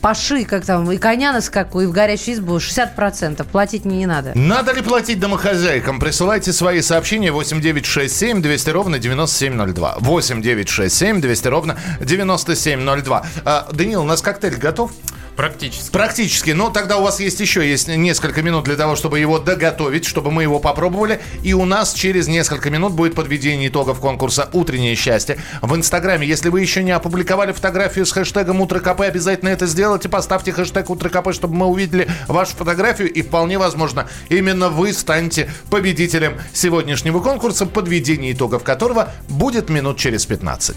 паши, 0.00 0.44
как 0.44 0.64
там, 0.64 0.90
и 0.90 0.98
коня 0.98 1.32
на 1.32 1.40
скаку, 1.40 1.80
и 1.80 1.86
в 1.86 1.92
горящую 1.92 2.36
избу 2.36 2.56
60%. 2.56 3.44
Платить 3.44 3.84
мне 3.84 3.98
не 3.98 4.06
надо. 4.06 4.32
Надо 4.34 4.72
ли 4.72 4.82
платить 4.82 5.20
домохозяйкам? 5.20 5.98
Присылайте 5.98 6.52
свои 6.52 6.80
сообщения 6.82 7.32
8967 7.32 8.42
200 8.42 8.70
ровно 8.70 8.98
9702. 8.98 9.96
8967 10.00 11.20
200 11.20 11.48
ровно 11.48 11.78
9702. 12.00 13.26
А, 13.44 13.68
Данил, 13.72 14.02
у 14.02 14.04
нас 14.04 14.22
коктейль 14.22 14.56
готов? 14.56 14.92
Практически. 15.36 15.90
Практически. 15.90 16.50
Но 16.52 16.70
тогда 16.70 16.96
у 16.96 17.02
вас 17.02 17.20
есть 17.20 17.38
еще 17.40 17.68
есть 17.68 17.88
несколько 17.88 18.42
минут 18.42 18.64
для 18.64 18.76
того, 18.76 18.96
чтобы 18.96 19.20
его 19.20 19.38
доготовить, 19.38 20.06
чтобы 20.06 20.30
мы 20.30 20.42
его 20.42 20.58
попробовали. 20.58 21.20
И 21.42 21.52
у 21.52 21.66
нас 21.66 21.92
через 21.92 22.26
несколько 22.26 22.70
минут 22.70 22.94
будет 22.94 23.14
подведение 23.14 23.68
итогов 23.68 24.00
конкурса 24.00 24.48
«Утреннее 24.54 24.94
счастье». 24.94 25.36
В 25.60 25.76
Инстаграме, 25.76 26.26
если 26.26 26.48
вы 26.48 26.62
еще 26.62 26.82
не 26.82 26.92
опубликовали 26.92 27.52
фотографию 27.52 28.06
с 28.06 28.12
хэштегом 28.12 28.62
«Утро 28.62 28.80
КП», 28.80 29.02
обязательно 29.02 29.50
это 29.50 29.66
сделайте. 29.66 30.08
Поставьте 30.08 30.52
хэштег 30.52 30.88
«Утро 30.88 31.10
КП», 31.10 31.34
чтобы 31.34 31.54
мы 31.54 31.66
увидели 31.66 32.08
вашу 32.28 32.56
фотографию. 32.56 33.12
И 33.12 33.20
вполне 33.20 33.58
возможно, 33.58 34.08
именно 34.30 34.70
вы 34.70 34.94
станете 34.94 35.50
победителем 35.70 36.38
сегодняшнего 36.54 37.20
конкурса, 37.20 37.66
подведение 37.66 38.32
итогов 38.32 38.64
которого 38.64 39.10
будет 39.28 39.68
минут 39.68 39.98
через 39.98 40.24
15. 40.24 40.76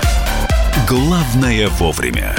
«Главное 0.91 1.69
вовремя». 1.69 2.35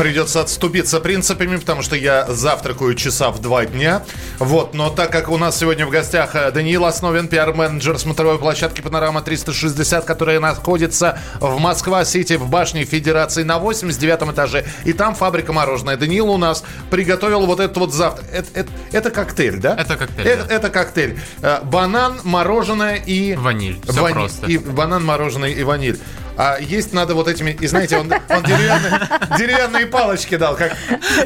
Придется 0.00 0.40
отступиться 0.40 0.98
принципами, 0.98 1.58
потому 1.58 1.82
что 1.82 1.94
я 1.94 2.24
завтракаю 2.26 2.94
часа 2.94 3.28
в 3.30 3.38
два 3.42 3.66
дня. 3.66 4.02
Вот, 4.38 4.72
но 4.72 4.88
так 4.88 5.12
как 5.12 5.28
у 5.28 5.36
нас 5.36 5.58
сегодня 5.58 5.84
в 5.84 5.90
гостях 5.90 6.34
э, 6.34 6.50
Даниил 6.52 6.86
Основин, 6.86 7.28
пиар-менеджер 7.28 7.98
смотровой 7.98 8.38
площадки 8.38 8.80
«Панорама 8.80 9.20
360», 9.20 10.06
которая 10.06 10.40
находится 10.40 11.18
в 11.38 11.58
Москва-Сити, 11.58 12.38
в 12.38 12.48
башне 12.48 12.86
Федерации 12.86 13.42
на 13.42 13.58
89 13.58 14.32
этаже. 14.32 14.64
И 14.86 14.94
там 14.94 15.14
фабрика 15.14 15.52
мороженое. 15.52 15.98
Даниил 15.98 16.30
у 16.30 16.38
нас 16.38 16.64
приготовил 16.90 17.44
вот 17.44 17.60
этот 17.60 17.76
вот 17.76 17.92
завтрак. 17.92 18.24
Это, 18.32 18.48
это- 18.54 18.70
это 18.92 19.10
коктейль, 19.10 19.58
да? 19.60 19.76
Это 19.78 19.98
коктейль, 19.98 20.26
Это, 20.26 20.44
да. 20.44 20.54
это 20.54 20.70
коктейль. 20.70 21.18
Э, 21.42 21.58
Банан, 21.62 22.20
мороженое 22.24 22.94
и... 22.94 23.36
Ваниль. 23.36 23.78
Всё 23.86 24.00
Ваниль. 24.00 24.14
просто. 24.14 24.46
И 24.46 24.56
банан, 24.56 25.04
мороженое 25.04 25.50
и 25.50 25.62
ваниль. 25.62 26.00
А 26.36 26.58
есть 26.58 26.92
надо 26.92 27.14
вот 27.14 27.28
этими... 27.28 27.50
И 27.60 27.66
знаете, 27.66 27.98
он, 27.98 28.12
он 28.28 28.42
деревянные, 28.42 29.00
деревянные 29.38 29.86
палочки 29.86 30.36
дал, 30.36 30.56
как, 30.56 30.72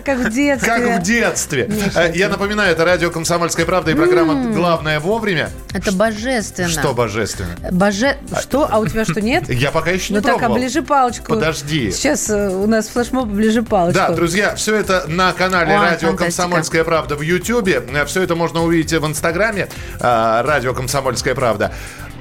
Как 0.05 0.19
в 0.19 0.31
детстве. 0.31 0.69
как 0.69 1.01
в 1.01 1.03
детстве. 1.03 1.71
Э, 1.95 2.11
Я 2.15 2.29
напоминаю, 2.29 2.73
это 2.73 2.85
радио 2.85 3.11
«Комсомольская 3.11 3.67
правда» 3.67 3.91
и 3.91 3.95
программа 3.95 4.53
«Главное 4.53 4.99
вовремя». 5.01 5.51
Это 5.73 5.93
божественно. 5.93 6.69
Что 6.69 6.95
божественно? 6.95 7.51
Боже... 7.71 8.17
Что? 8.41 8.69
А 8.71 8.79
у 8.79 8.87
тебя 8.87 9.05
что, 9.05 9.21
нет? 9.21 9.49
Я 9.49 9.71
пока 9.71 9.91
еще 9.91 10.13
не 10.13 10.19
Ну 10.19 10.23
так, 10.23 10.39
пробовал. 10.39 10.57
оближи 10.57 10.83
палочку. 10.83 11.27
Подожди. 11.35 11.91
Сейчас 11.91 12.29
э, 12.31 12.49
у 12.49 12.67
нас 12.67 12.89
флешмоб 12.89 13.25
оближи 13.25 13.63
палочку. 13.63 13.99
Да, 13.99 14.11
друзья, 14.11 14.55
все 14.57 14.75
это 14.77 15.05
на 15.09 15.33
канале 15.33 15.77
Радио. 15.77 16.15
Комсомольская 16.15 16.85
правда 16.85 17.17
в 17.17 17.21
Ютьюбе. 17.23 17.83
Все 18.07 18.23
это 18.23 18.35
можно 18.35 18.63
увидеть 18.63 18.93
в 18.93 19.07
Инстаграме 19.07 19.69
э, 20.01 20.43
Радио 20.45 20.75
Комсомольская 20.75 21.35
правда. 21.35 21.73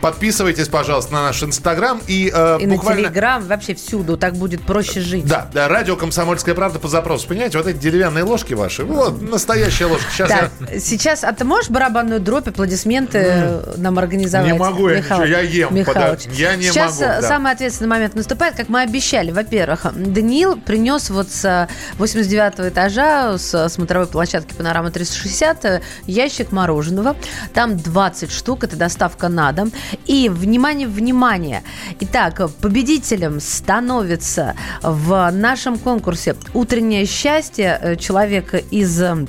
Подписывайтесь, 0.04 0.68
пожалуйста, 0.68 1.14
на 1.14 1.24
наш 1.24 1.42
Инстаграм 1.44 2.02
и, 2.08 2.30
э, 2.34 2.58
И 2.60 2.66
на 2.66 2.76
буквально. 2.76 3.04
Телеграм, 3.04 3.42
вообще 3.48 3.74
всюду. 3.74 4.18
Так 4.18 4.34
будет 4.34 4.62
проще 4.64 5.00
жить. 5.00 5.26
Да, 5.26 5.50
да, 5.54 5.70
радио 5.70 5.96
«Комсомольская 5.96 6.54
правда» 6.54 6.78
по 6.78 6.90
запросу. 6.90 7.26
Понимаете, 7.30 7.58
вот 7.58 7.68
эти 7.68 7.78
деревянные 7.78 8.26
ложки 8.26 8.54
ваши, 8.54 8.84
вот, 8.84 9.22
настоящая 9.22 9.86
ложка. 9.86 10.06
Сейчас 10.12 10.30
Так, 10.30 10.52
я... 10.70 10.80
сейчас, 10.82 11.24
а 11.24 11.32
ты 11.32 11.46
можешь 11.46 11.70
барабанную 11.70 12.20
дробь, 12.20 12.50
аплодисменты 12.50 13.18
э, 13.18 13.74
нам 13.78 13.98
организовать? 13.98 14.52
Не 14.52 14.60
могу 14.60 14.90
я 14.90 14.98
Михалыч? 14.98 15.30
ничего, 15.30 15.40
я 15.40 15.40
ем, 15.40 15.74
Михалыч. 15.74 16.26
подо- 16.26 16.34
я 16.34 16.56
не 16.58 16.64
сейчас 16.64 17.00
могу, 17.00 17.14
э, 17.14 17.22
да. 17.22 17.28
самый 17.30 17.54
ответственный 17.54 17.90
момент 17.90 18.14
наступает, 18.16 18.56
как 18.56 18.68
мы 18.68 18.82
обещали. 18.82 19.32
Во-первых, 19.32 19.86
Даниил 19.96 20.58
принес 20.58 21.12
вот 21.12 21.30
с 21.32 21.70
89 21.98 22.70
этажа, 22.70 23.38
с 23.38 23.70
смотровой 23.70 24.08
площадки 24.08 24.54
«Панорама 24.54 24.90
360» 24.90 25.58
э, 25.64 25.82
ящик 26.08 26.52
мороженого. 26.52 27.16
Там 27.54 27.78
20 27.78 28.34
штук, 28.34 28.66
это 28.66 28.76
доставка 28.76 29.30
на 29.30 29.54
дом. 29.54 29.72
И, 30.06 30.30
внимание, 30.30 30.88
внимание. 30.88 31.64
Итак, 32.00 32.42
победителем 32.62 33.40
становится 33.40 34.56
в 34.82 35.30
нашем 35.32 35.78
конкурсе 35.78 36.36
«Утреннее 36.54 37.06
счастье» 37.06 37.80
э, 37.82 37.96
человека 37.96 38.58
из 38.58 39.02
э, 39.02 39.26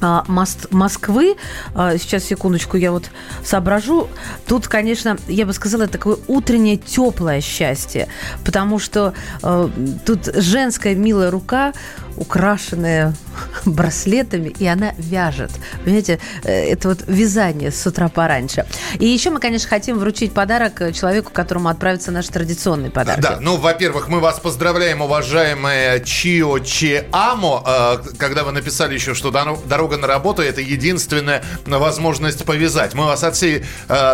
а, 0.00 0.24
Мос- 0.28 0.68
Москвы. 0.70 1.36
А, 1.74 1.96
Сейчас, 1.98 2.24
секундочку, 2.24 2.76
я 2.76 2.92
вот 2.92 3.10
соображу. 3.44 4.08
Тут, 4.46 4.68
конечно, 4.68 5.18
я 5.26 5.44
бы 5.46 5.52
сказала, 5.52 5.82
это 5.84 5.92
такое 5.94 6.16
утреннее 6.28 6.76
теплое 6.76 7.40
счастье, 7.40 8.08
потому 8.44 8.78
что 8.78 9.14
э, 9.42 9.68
тут 10.06 10.26
женская 10.36 10.94
милая 10.94 11.30
рука, 11.30 11.72
украшенная 12.16 13.14
браслетами, 13.64 14.48
и 14.58 14.66
она 14.66 14.92
вяжет. 14.98 15.50
Понимаете, 15.84 16.18
э, 16.44 16.70
это 16.70 16.88
вот 16.88 17.04
вязание 17.06 17.70
с 17.70 17.86
утра 17.86 18.08
пораньше. 18.08 18.66
И 18.98 19.06
еще 19.06 19.30
мы, 19.30 19.40
конечно, 19.40 19.68
хотим 19.68 19.98
вручить 19.98 20.32
подарок 20.32 20.80
э, 20.80 20.92
человеку, 20.92 21.30
которому 21.32 21.68
отправится 21.68 22.10
наш 22.10 22.26
традиционный 22.28 22.90
подарок. 22.90 23.22
Да, 23.22 23.38
ну, 23.40 23.56
во-первых, 23.56 24.08
мы 24.08 24.20
вас 24.20 24.38
поздравляем, 24.40 25.00
уважаемая 25.00 26.00
Чио 26.00 26.58
Чиамо, 26.58 27.64
э, 27.66 28.16
когда 28.18 28.44
вы 28.44 28.52
написали 28.52 28.94
еще, 28.94 29.14
что 29.14 29.30
дорога 29.30 29.96
на 29.96 30.06
работу– 30.06 30.42
это 30.42 30.60
единственная 30.60 31.42
возможность 31.66 32.44
повязать. 32.44 32.94
Мы 32.94 33.04
вас 33.04 33.22
от 33.24 33.36
всей 33.36 33.64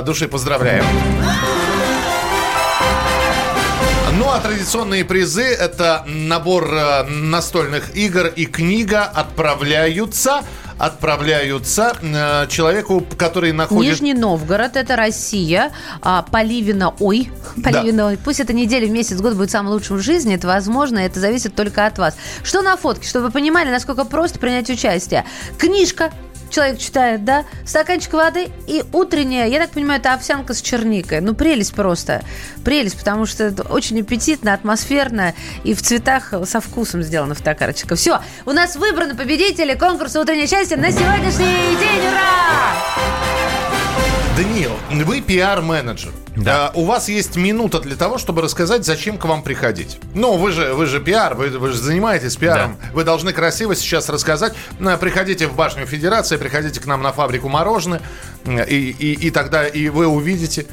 души 0.05 0.29
поздравляем. 0.29 0.85
Ну 4.17 4.31
а 4.31 4.39
традиционные 4.39 5.05
призы 5.05 5.43
это 5.43 6.05
набор 6.07 6.73
э, 6.73 7.03
настольных 7.09 7.97
игр 7.97 8.29
и 8.29 8.47
книга 8.47 9.03
отправляются 9.05 10.43
отправляются 10.79 11.97
э, 12.01 12.47
человеку, 12.49 13.05
который 13.17 13.53
находится 13.53 14.05
Нижний 14.05 14.15
Новгород, 14.15 14.77
это 14.77 14.97
Россия. 14.97 15.73
А, 16.03 16.23
Поливина, 16.23 16.95
ой, 16.99 17.31
Поливина, 17.65 18.07
ой. 18.07 18.19
Пусть 18.23 18.41
эта 18.41 18.53
неделя, 18.53 18.89
месяц, 18.89 19.21
год 19.21 19.35
будет 19.35 19.51
самым 19.51 19.73
лучшим 19.73 19.97
в 19.97 20.03
жизни, 20.03 20.35
это 20.35 20.47
возможно, 20.47 20.99
это 20.99 21.21
зависит 21.21 21.55
только 21.55 21.87
от 21.87 21.99
вас. 21.99 22.17
Что 22.43 22.63
на 22.63 22.77
фотке, 22.77 23.09
чтобы 23.09 23.27
вы 23.27 23.31
понимали, 23.33 23.71
насколько 23.71 24.05
просто 24.05 24.39
принять 24.39 24.71
участие. 24.71 25.25
Книжка, 25.59 26.13
человек 26.55 26.79
читает, 26.79 27.25
да, 27.25 27.45
стаканчик 27.67 28.13
воды 28.13 28.49
и 28.67 28.85
утренняя, 28.93 29.47
я 29.49 29.59
так 29.59 29.71
понимаю, 29.71 30.01
это 30.01 30.15
овсянка 30.15 30.55
с 30.55 30.63
черникой. 30.63 31.21
Ну, 31.21 31.35
прелесть 31.35 31.75
просто. 31.75 32.23
Прелесть, 32.65 32.99
потому 32.99 33.27
что 33.27 33.45
это 33.45 33.63
очень 33.65 34.01
аппетитно, 34.01 34.55
атмосферно 34.55 35.35
и 35.65 35.75
в 35.75 35.83
цветах 35.83 36.33
со 36.47 36.61
вкусом 36.61 37.03
сделана 37.03 37.35
фотокарточка. 37.35 37.97
Все, 37.97 38.21
у 38.47 38.53
нас 38.53 38.77
выбраны 38.77 39.15
победители 39.15 39.75
конкурса 39.75 40.21
«Утреннее 40.21 40.47
счастье» 40.47 40.77
на 40.77 40.91
сегодняшний 40.91 41.77
день. 41.79 42.01
Ура! 42.09 43.64
Даниил, 44.37 44.73
вы 44.91 45.21
пиар-менеджер. 45.21 46.11
Да. 46.35 46.69
А, 46.69 46.73
у 46.75 46.85
вас 46.85 47.09
есть 47.09 47.37
минута 47.37 47.79
для 47.79 47.95
того, 47.95 48.19
чтобы 48.19 48.43
рассказать, 48.43 48.85
зачем 48.85 49.17
к 49.17 49.25
вам 49.27 49.43
приходить. 49.45 49.99
Ну, 50.15 50.37
вы 50.37 50.51
же, 50.51 50.75
вы 50.75 50.87
же 50.87 50.99
пиар, 50.99 51.35
вы, 51.37 51.51
вы 51.51 51.71
же 51.71 51.79
занимаетесь 51.79 52.35
пиаром. 52.37 52.77
Вы 52.93 53.05
должны 53.05 53.33
красиво 53.33 53.77
сейчас 53.77 54.09
рассказать. 54.09 54.55
Приходите 55.01 55.47
в 55.47 55.55
башню 55.55 55.87
Федерации, 55.87 56.37
приходите 56.37 56.81
к 56.81 56.87
нам 56.87 57.03
на 57.03 57.13
фабрику 57.13 57.49
мороженое, 57.49 58.01
и, 58.45 58.75
и, 58.99 59.13
и 59.13 59.31
тогда 59.31 59.69
и 59.69 59.89
вы 59.89 60.09
увидите. 60.09 60.67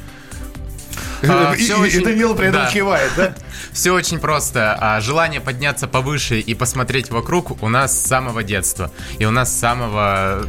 А, 1.22 1.54
и, 1.56 1.62
и- 1.62 1.68
и 1.68 1.72
очень- 1.72 2.02
Даниил 2.02 2.34
при 2.34 2.48
этом 2.48 2.62
да. 2.62 2.70
кивает, 2.72 3.12
да? 3.16 3.34
Все 3.72 3.92
очень 3.92 4.18
просто. 4.18 4.76
А, 4.80 5.00
Желание 5.00 5.40
подняться 5.40 5.86
повыше 5.86 6.40
и 6.40 6.54
посмотреть 6.54 7.10
вокруг 7.10 7.62
у 7.62 7.68
нас 7.68 7.96
с 7.96 8.06
самого 8.08 8.42
детства. 8.42 8.90
И 9.20 9.24
у 9.24 9.30
нас 9.30 9.54
с 9.54 9.56
самого 9.56 10.44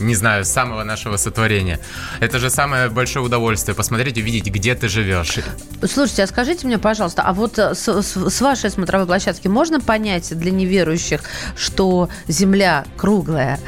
не 0.00 0.14
знаю, 0.14 0.44
самого 0.44 0.84
нашего 0.84 1.16
сотворения. 1.16 1.78
Это 2.20 2.38
же 2.38 2.50
самое 2.50 2.88
большое 2.88 3.24
удовольствие 3.24 3.74
посмотреть, 3.74 4.16
увидеть, 4.18 4.46
где 4.52 4.74
ты 4.74 4.88
живешь. 4.88 5.38
Слушайте, 5.84 6.22
а 6.24 6.26
скажите 6.26 6.66
мне, 6.66 6.78
пожалуйста, 6.78 7.22
а 7.22 7.32
вот 7.32 7.58
э, 7.58 7.74
с, 7.74 7.88
с- 8.02 8.30
с 8.30 8.40
вашей 8.40 8.70
смотровой 8.70 9.06
площадки 9.06 9.48
можно 9.48 9.80
понять 9.80 10.36
для 10.38 10.50
неверующих, 10.50 11.20
что 11.56 12.08
Земля 12.28 12.84
круглая? 12.96 13.58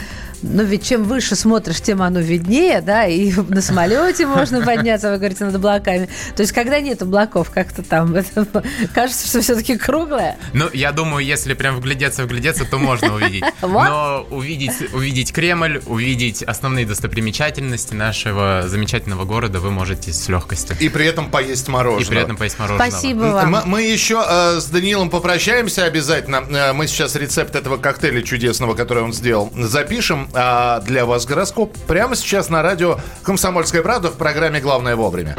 Но 0.43 0.63
ведь 0.63 0.87
чем 0.87 1.05
выше 1.05 1.37
смотришь, 1.37 1.81
тем 1.81 2.03
оно 2.03 2.21
виднее, 2.21 2.81
да, 2.81 3.07
и 3.07 3.33
на 3.49 3.61
самолете 3.61 4.27
можно 4.27 4.65
подняться, 4.65 5.11
вы 5.11 5.19
говорите, 5.19 5.45
над 5.45 5.55
облаками. 5.55 6.09
То 6.37 6.43
есть, 6.43 6.53
когда 6.53 6.81
нет 6.81 7.03
облаков, 7.03 7.51
как-то 7.51 7.83
там 7.83 8.15
это, 8.37 8.47
кажется, 8.95 9.27
что 9.27 9.41
все-таки 9.41 9.77
круглая. 9.77 10.39
Ну, 10.53 10.69
я 10.73 10.93
думаю, 10.93 11.25
если 11.25 11.55
прям 11.55 11.77
вглядеться, 11.77 12.25
вглядеться, 12.25 12.65
то 12.65 12.79
можно 12.79 13.15
увидеть. 13.15 13.45
Но 13.63 14.27
увидеть, 14.31 14.93
увидеть 14.93 15.33
Кремль, 15.33 15.81
увидеть 15.87 16.43
основные 16.43 16.87
достопримечательности 16.87 17.95
нашего 17.95 18.65
замечательного 18.67 19.25
города 19.25 19.61
вы 19.61 19.71
можете 19.71 20.13
с 20.13 20.29
легкостью. 20.29 20.77
И 20.81 20.89
при 20.89 21.07
этом 21.07 21.31
поесть 21.31 21.69
мороженое. 21.69 22.05
И 22.05 22.09
при 22.09 22.21
этом 22.21 22.37
поесть 22.37 22.59
мороженого. 22.59 22.91
Спасибо 22.91 23.21
вам. 23.21 23.51
Мы, 23.51 23.63
мы 23.67 23.83
еще 23.83 24.25
э, 24.27 24.61
с 24.61 24.67
Даниилом 24.67 25.11
попрощаемся 25.11 25.85
обязательно. 25.85 26.45
Э, 26.51 26.73
мы 26.73 26.87
сейчас 26.87 27.17
рецепт 27.17 27.55
этого 27.55 27.77
коктейля 27.77 28.23
чудесного, 28.23 28.75
который 28.75 29.03
он 29.03 29.13
сделал, 29.13 29.53
запишем. 29.55 30.30
А 30.33 30.81
для 30.81 31.07
вас 31.07 31.27
гороскоп 31.27 31.77
прямо 31.87 32.15
сейчас 32.15 32.49
на 32.49 32.63
радио 32.63 32.99
«Комсомольская 33.23 33.83
правда» 33.83 34.09
в 34.09 34.15
программе 34.15 34.61
«Главное 34.61 34.97
вовремя». 34.97 35.37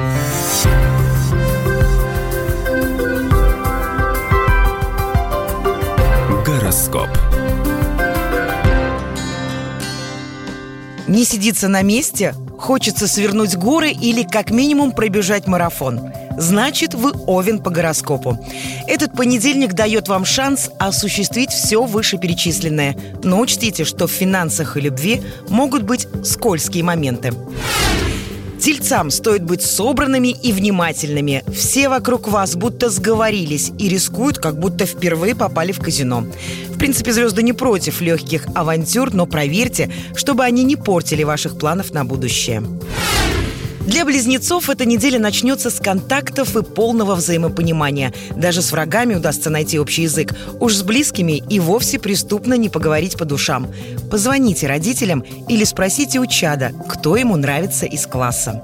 Гороскоп. 6.45 7.09
Не 11.07 11.25
сидится 11.25 11.67
на 11.67 11.81
месте, 11.81 12.33
хочется 12.61 13.07
свернуть 13.07 13.57
горы 13.57 13.91
или 13.91 14.23
как 14.23 14.51
минимум 14.51 14.91
пробежать 14.91 15.47
марафон. 15.47 16.13
Значит, 16.37 16.93
вы 16.93 17.11
овен 17.25 17.59
по 17.59 17.71
гороскопу. 17.71 18.37
Этот 18.87 19.13
понедельник 19.13 19.73
дает 19.73 20.07
вам 20.07 20.23
шанс 20.23 20.69
осуществить 20.79 21.49
все 21.49 21.83
вышеперечисленное. 21.83 22.95
Но 23.23 23.39
учтите, 23.41 23.83
что 23.83 24.07
в 24.07 24.11
финансах 24.11 24.77
и 24.77 24.81
любви 24.81 25.21
могут 25.49 25.83
быть 25.83 26.07
скользкие 26.23 26.83
моменты. 26.83 27.33
Тельцам 28.61 29.09
стоит 29.09 29.43
быть 29.43 29.63
собранными 29.63 30.27
и 30.27 30.53
внимательными. 30.53 31.43
Все 31.51 31.89
вокруг 31.89 32.27
вас 32.27 32.55
будто 32.55 32.91
сговорились 32.91 33.71
и 33.79 33.89
рискуют, 33.89 34.37
как 34.37 34.59
будто 34.59 34.85
впервые 34.85 35.33
попали 35.33 35.71
в 35.71 35.79
казино. 35.79 36.27
Принципе, 36.81 37.13
звезды 37.13 37.43
не 37.43 37.53
против 37.53 38.01
легких 38.01 38.47
авантюр, 38.55 39.13
но 39.13 39.27
проверьте, 39.27 39.91
чтобы 40.15 40.43
они 40.45 40.63
не 40.63 40.75
портили 40.75 41.21
ваших 41.21 41.59
планов 41.59 41.91
на 41.91 42.05
будущее. 42.05 42.63
Для 43.81 44.03
близнецов 44.03 44.67
эта 44.67 44.83
неделя 44.85 45.19
начнется 45.19 45.69
с 45.69 45.79
контактов 45.79 46.57
и 46.57 46.63
полного 46.63 47.13
взаимопонимания. 47.13 48.11
Даже 48.35 48.63
с 48.63 48.71
врагами 48.71 49.13
удастся 49.13 49.51
найти 49.51 49.77
общий 49.77 50.01
язык. 50.01 50.33
Уж 50.59 50.73
с 50.73 50.81
близкими 50.81 51.43
и 51.47 51.59
вовсе 51.59 51.99
преступно 51.99 52.55
не 52.55 52.67
поговорить 52.67 53.15
по 53.15 53.25
душам. 53.25 53.71
Позвоните 54.09 54.65
родителям 54.65 55.23
или 55.47 55.63
спросите 55.65 56.19
у 56.19 56.25
чада, 56.25 56.71
кто 56.89 57.15
ему 57.15 57.37
нравится 57.37 57.85
из 57.85 58.07
класса. 58.07 58.59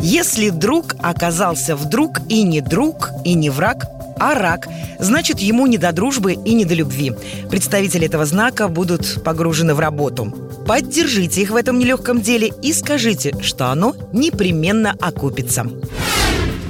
Если 0.00 0.50
друг 0.50 0.96
оказался 0.98 1.76
вдруг 1.76 2.18
и 2.28 2.42
не 2.42 2.60
друг, 2.60 3.08
и 3.24 3.32
не 3.32 3.48
враг, 3.48 3.86
а 4.20 4.34
рак, 4.34 4.68
значит 5.00 5.40
ему 5.40 5.66
не 5.66 5.78
до 5.78 5.90
дружбы 5.92 6.34
и 6.34 6.54
не 6.54 6.64
до 6.64 6.74
любви. 6.74 7.12
Представители 7.50 8.06
этого 8.06 8.26
знака 8.26 8.68
будут 8.68 9.24
погружены 9.24 9.74
в 9.74 9.80
работу. 9.80 10.26
Поддержите 10.66 11.40
их 11.40 11.50
в 11.50 11.56
этом 11.56 11.78
нелегком 11.78 12.20
деле 12.20 12.52
и 12.62 12.72
скажите, 12.72 13.34
что 13.42 13.72
оно 13.72 13.96
непременно 14.12 14.94
окупится. 15.00 15.66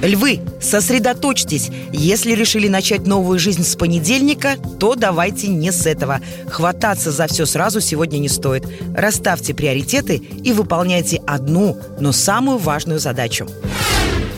Львы, 0.01 0.39
сосредоточьтесь. 0.59 1.69
Если 1.91 2.31
решили 2.31 2.67
начать 2.67 3.05
новую 3.05 3.37
жизнь 3.37 3.63
с 3.63 3.75
понедельника, 3.75 4.55
то 4.79 4.95
давайте 4.95 5.47
не 5.47 5.71
с 5.71 5.85
этого. 5.85 6.21
Хвататься 6.47 7.11
за 7.11 7.27
все 7.27 7.45
сразу 7.45 7.81
сегодня 7.81 8.17
не 8.17 8.29
стоит. 8.29 8.65
Расставьте 8.95 9.53
приоритеты 9.53 10.15
и 10.15 10.53
выполняйте 10.53 11.21
одну, 11.27 11.77
но 11.99 12.11
самую 12.11 12.57
важную 12.57 12.99
задачу. 12.99 13.47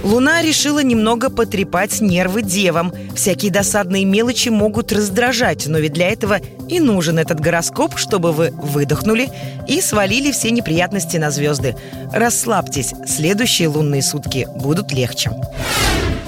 Луна 0.04 0.42
решила 0.42 0.84
немного 0.84 1.30
потрепать 1.30 2.02
нервы 2.02 2.42
девам. 2.42 2.94
Всякие 3.16 3.52
досадные 3.52 4.04
мелочи 4.04 4.50
могут 4.50 4.92
раздражать, 4.92 5.66
но 5.68 5.80
ведь 5.80 5.94
для 5.94 6.10
этого 6.10 6.40
и 6.68 6.80
нужен 6.82 7.20
этот 7.20 7.40
гороскоп, 7.40 7.98
чтобы 7.98 8.34
вы 8.34 8.52
выдохнули 8.52 9.30
и 9.68 9.80
свалили 9.80 10.32
все 10.32 10.52
неприятности 10.52 11.16
на 11.16 11.32
звезды. 11.32 11.76
Расслабьтесь, 12.12 12.94
следующие 13.08 13.70
лунные 13.70 14.02
сутки 14.02 14.46
будут 14.56 14.92
легче. 14.92 15.32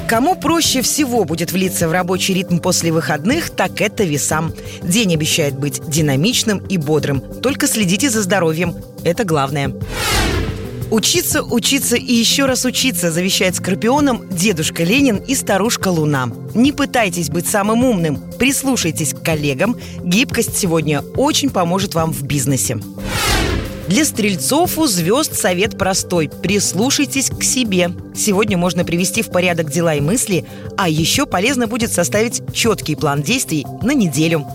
Кому 0.07 0.35
проще 0.35 0.81
всего 0.81 1.25
будет 1.25 1.51
влиться 1.51 1.89
в 1.89 1.91
рабочий 1.91 2.33
ритм 2.33 2.59
после 2.59 2.91
выходных, 2.91 3.49
так 3.49 3.81
это 3.81 4.03
весам. 4.03 4.53
День 4.83 5.15
обещает 5.15 5.57
быть 5.57 5.81
динамичным 5.89 6.59
и 6.59 6.77
бодрым. 6.77 7.19
Только 7.19 7.67
следите 7.67 8.09
за 8.09 8.21
здоровьем. 8.21 8.75
Это 9.03 9.23
главное. 9.23 9.73
Учиться, 10.91 11.41
учиться 11.43 11.95
и 11.95 12.13
еще 12.13 12.45
раз 12.45 12.63
учиться, 12.63 13.11
завещает 13.11 13.55
Скорпионам 13.55 14.21
дедушка 14.29 14.83
Ленин 14.83 15.17
и 15.17 15.33
старушка 15.33 15.87
Луна. 15.87 16.29
Не 16.53 16.71
пытайтесь 16.71 17.29
быть 17.29 17.47
самым 17.47 17.83
умным, 17.83 18.21
прислушайтесь 18.37 19.13
к 19.13 19.23
коллегам. 19.23 19.77
Гибкость 20.03 20.57
сегодня 20.57 21.01
очень 21.15 21.49
поможет 21.49 21.95
вам 21.95 22.13
в 22.13 22.23
бизнесе. 22.23 22.77
Для 23.87 24.05
стрельцов 24.05 24.77
у 24.77 24.87
звезд 24.87 25.35
совет 25.35 25.77
простой. 25.77 26.29
Прислушайтесь 26.29 27.29
к 27.29 27.43
себе. 27.43 27.91
Сегодня 28.15 28.57
можно 28.57 28.83
привести 28.83 29.21
в 29.21 29.29
порядок 29.29 29.71
дела 29.71 29.95
и 29.95 30.01
мысли, 30.01 30.45
а 30.77 30.89
еще 30.89 31.25
полезно 31.25 31.67
будет 31.67 31.91
составить 31.91 32.41
четкий 32.53 32.95
план 32.95 33.21
действий 33.21 33.65
на 33.81 33.93
неделю. 33.93 34.45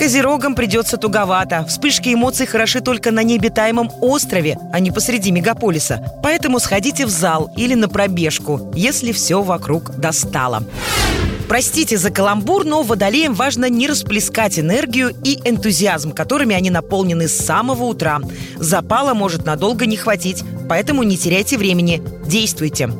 Козерогам 0.00 0.54
придется 0.54 0.96
туговато. 0.96 1.66
Вспышки 1.68 2.14
эмоций 2.14 2.46
хороши 2.46 2.80
только 2.80 3.10
на 3.10 3.22
необитаемом 3.22 3.90
острове, 4.00 4.56
а 4.72 4.80
не 4.80 4.90
посреди 4.90 5.30
мегаполиса. 5.30 6.02
Поэтому 6.22 6.58
сходите 6.58 7.04
в 7.04 7.10
зал 7.10 7.52
или 7.54 7.74
на 7.74 7.86
пробежку, 7.86 8.72
если 8.74 9.12
все 9.12 9.42
вокруг 9.42 9.94
достало. 9.98 10.64
Простите 11.48 11.98
за 11.98 12.10
каламбур, 12.10 12.64
но 12.64 12.82
водолеям 12.82 13.34
важно 13.34 13.68
не 13.68 13.86
расплескать 13.86 14.58
энергию 14.58 15.14
и 15.22 15.38
энтузиазм, 15.44 16.12
которыми 16.12 16.56
они 16.56 16.70
наполнены 16.70 17.28
с 17.28 17.36
самого 17.36 17.84
утра. 17.84 18.20
Запала 18.56 19.12
может 19.12 19.44
надолго 19.44 19.84
не 19.84 19.98
хватить, 19.98 20.44
поэтому 20.66 21.02
не 21.02 21.18
теряйте 21.18 21.58
времени, 21.58 22.02
действуйте. 22.24 22.90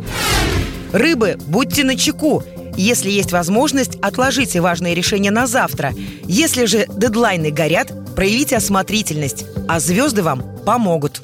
Рыбы, 0.93 1.39
будьте 1.47 1.83
начеку. 1.83 2.45
Если 2.77 3.11
есть 3.11 3.33
возможность, 3.33 3.97
отложите 4.03 4.61
важные 4.61 4.95
решения 4.95 5.31
на 5.31 5.47
завтра. 5.47 5.93
Если 6.25 6.67
же 6.67 6.87
дедлайны 6.89 7.51
горят, 7.51 7.93
проявите 8.15 8.57
осмотрительность, 8.57 9.45
а 9.69 9.81
звезды 9.81 10.23
вам 10.23 10.43
помогут. 10.65 11.23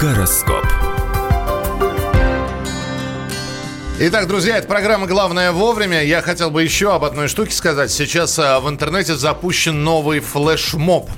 Гороскоп. 0.00 0.64
Итак, 4.02 4.28
друзья, 4.28 4.56
это 4.56 4.66
программа 4.66 5.06
«Главное 5.06 5.52
вовремя». 5.52 6.02
Я 6.02 6.22
хотел 6.22 6.50
бы 6.50 6.62
еще 6.62 6.94
об 6.94 7.04
одной 7.04 7.28
штуке 7.28 7.52
сказать. 7.52 7.90
Сейчас 7.90 8.38
а, 8.38 8.58
в 8.60 8.66
интернете 8.66 9.14
запущен 9.14 9.84
новый 9.84 10.20
флешмоб. 10.20 11.10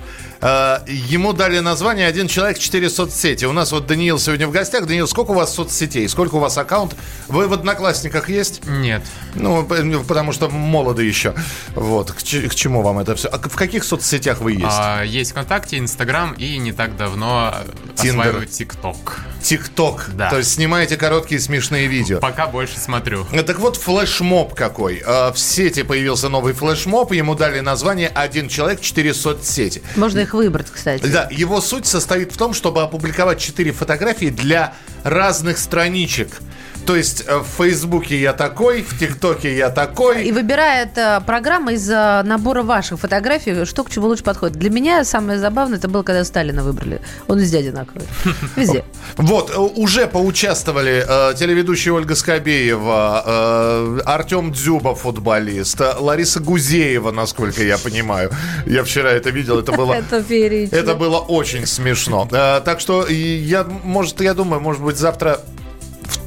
А, 0.45 0.83
ему 0.89 1.33
дали 1.33 1.61
название 1.61 2.09
«Один 2.09 2.27
человек, 2.27 2.59
четыре 2.59 2.91
соцсети». 2.91 3.45
У 3.45 3.53
нас 3.53 3.71
вот 3.71 3.87
Даниил 3.87 4.19
сегодня 4.19 4.49
в 4.49 4.51
гостях. 4.51 4.87
Даниил, 4.87 5.07
сколько 5.07 5.31
у 5.31 5.35
вас 5.35 5.55
соцсетей? 5.55 6.09
Сколько 6.09 6.35
у 6.35 6.39
вас 6.41 6.59
аккаунт? 6.59 6.97
Вы 7.29 7.47
в 7.47 7.53
Одноклассниках 7.53 8.29
есть? 8.29 8.67
Нет. 8.67 9.03
Ну, 9.37 9.65
п- 9.65 10.01
потому 10.07 10.33
что 10.33 10.49
молоды 10.49 11.05
еще. 11.05 11.35
Вот. 11.77 12.11
К, 12.11 12.17
к 12.19 12.55
чему 12.57 12.83
вам 12.83 12.99
это 12.99 13.15
все? 13.15 13.29
А 13.29 13.39
в 13.39 13.55
каких 13.55 13.85
соцсетях 13.85 14.41
вы 14.41 14.53
есть? 14.53 14.65
А, 14.69 15.03
есть 15.05 15.31
ВКонтакте, 15.31 15.79
Инстаграм 15.79 16.33
и 16.33 16.59
не 16.59 16.73
так 16.73 16.97
давно 16.97 17.55
Тиндер. 17.95 18.21
осваиваю 18.21 18.47
ТикТок. 18.47 19.21
ТикТок. 19.45 20.11
Да. 20.15 20.29
То 20.29 20.39
есть 20.39 20.53
снимаете 20.55 20.97
короткие 20.97 21.41
смешные 21.41 21.87
видео. 21.87 22.19
Пока 22.19 22.49
больше 22.49 22.81
смотрю. 22.81 23.27
Э, 23.33 23.43
Так 23.45 23.61
вот, 23.61 23.77
флешмоб 23.77 24.55
какой. 24.55 25.03
Э, 25.07 25.31
В 25.33 25.39
сети 25.39 25.85
появился 25.85 26.29
новый 26.29 26.53
флешмоб, 26.53 27.13
ему 27.13 27.37
дали 27.37 27.61
название 27.61 28.09
«Один 28.09 28.49
человек, 28.49 28.81
четыре 28.81 29.15
соцсети». 29.15 29.83
Можно 29.97 30.21
их 30.21 30.32
выбрать, 30.35 30.71
кстати. 30.71 31.07
Да, 31.07 31.29
его 31.31 31.61
суть 31.61 31.87
состоит 31.87 32.33
в 32.33 32.37
том, 32.37 32.55
чтобы 32.55 32.83
опубликовать 32.83 33.41
четыре 33.41 33.73
фотографии 33.73 34.31
для 34.31 34.75
разных 35.03 35.59
страничек. 35.59 36.41
То 36.87 36.97
есть 36.97 37.25
э, 37.27 37.39
в 37.39 37.47
Фейсбуке 37.47 38.21
я 38.21 38.33
такой, 38.33 38.83
в 38.83 38.99
ТикТоке 38.99 39.57
я 39.57 39.71
такой. 39.71 40.25
И 40.25 40.33
выбирает 40.33 40.97
э, 40.97 41.21
программа 41.25 41.75
из 41.75 41.89
э, 41.89 42.23
набора 42.25 42.63
ваших 42.63 42.99
фотографий, 43.01 43.65
что 43.65 43.85
к 43.85 43.91
чему 43.91 44.09
лучше 44.09 44.25
подходит. 44.25 44.57
Для 44.57 44.71
меня 44.71 45.05
самое 45.05 45.39
забавное, 45.39 45.79
это 45.79 45.89
было, 45.89 46.03
когда 46.03 46.25
Сталина 46.25 46.63
выбрали. 46.63 47.01
Он 47.29 47.39
везде 47.39 47.59
одинаковый. 47.59 48.07
Везде. 48.57 48.85
Вот, 49.17 49.53
уже 49.57 50.07
поучаствовали 50.07 51.05
э, 51.07 51.35
телеведущая 51.35 51.93
Ольга 51.93 52.15
Скобеева, 52.15 53.25
э, 53.27 54.01
Артем 54.05 54.53
Дзюба, 54.53 54.95
футболист, 54.95 55.81
Лариса 55.99 56.41
Гузеева, 56.41 57.13
насколько 57.13 57.63
я 57.63 57.79
понимаю. 57.79 58.31
Я 58.67 58.83
вчера 58.83 59.11
это 59.11 59.31
видел, 59.31 59.61
это 59.61 59.73
было... 59.73 59.93
Это 60.03 60.23
феерично. 60.23 60.77
Это 60.77 60.95
было 60.95 61.19
очень 61.19 61.67
смешно. 61.67 62.29
Э, 62.33 62.61
так 62.65 62.81
что 62.81 63.07
я, 63.09 63.65
может, 63.65 64.21
я 64.21 64.35
думаю, 64.35 64.61
может 64.61 64.83
быть, 64.83 64.97
завтра 64.97 65.41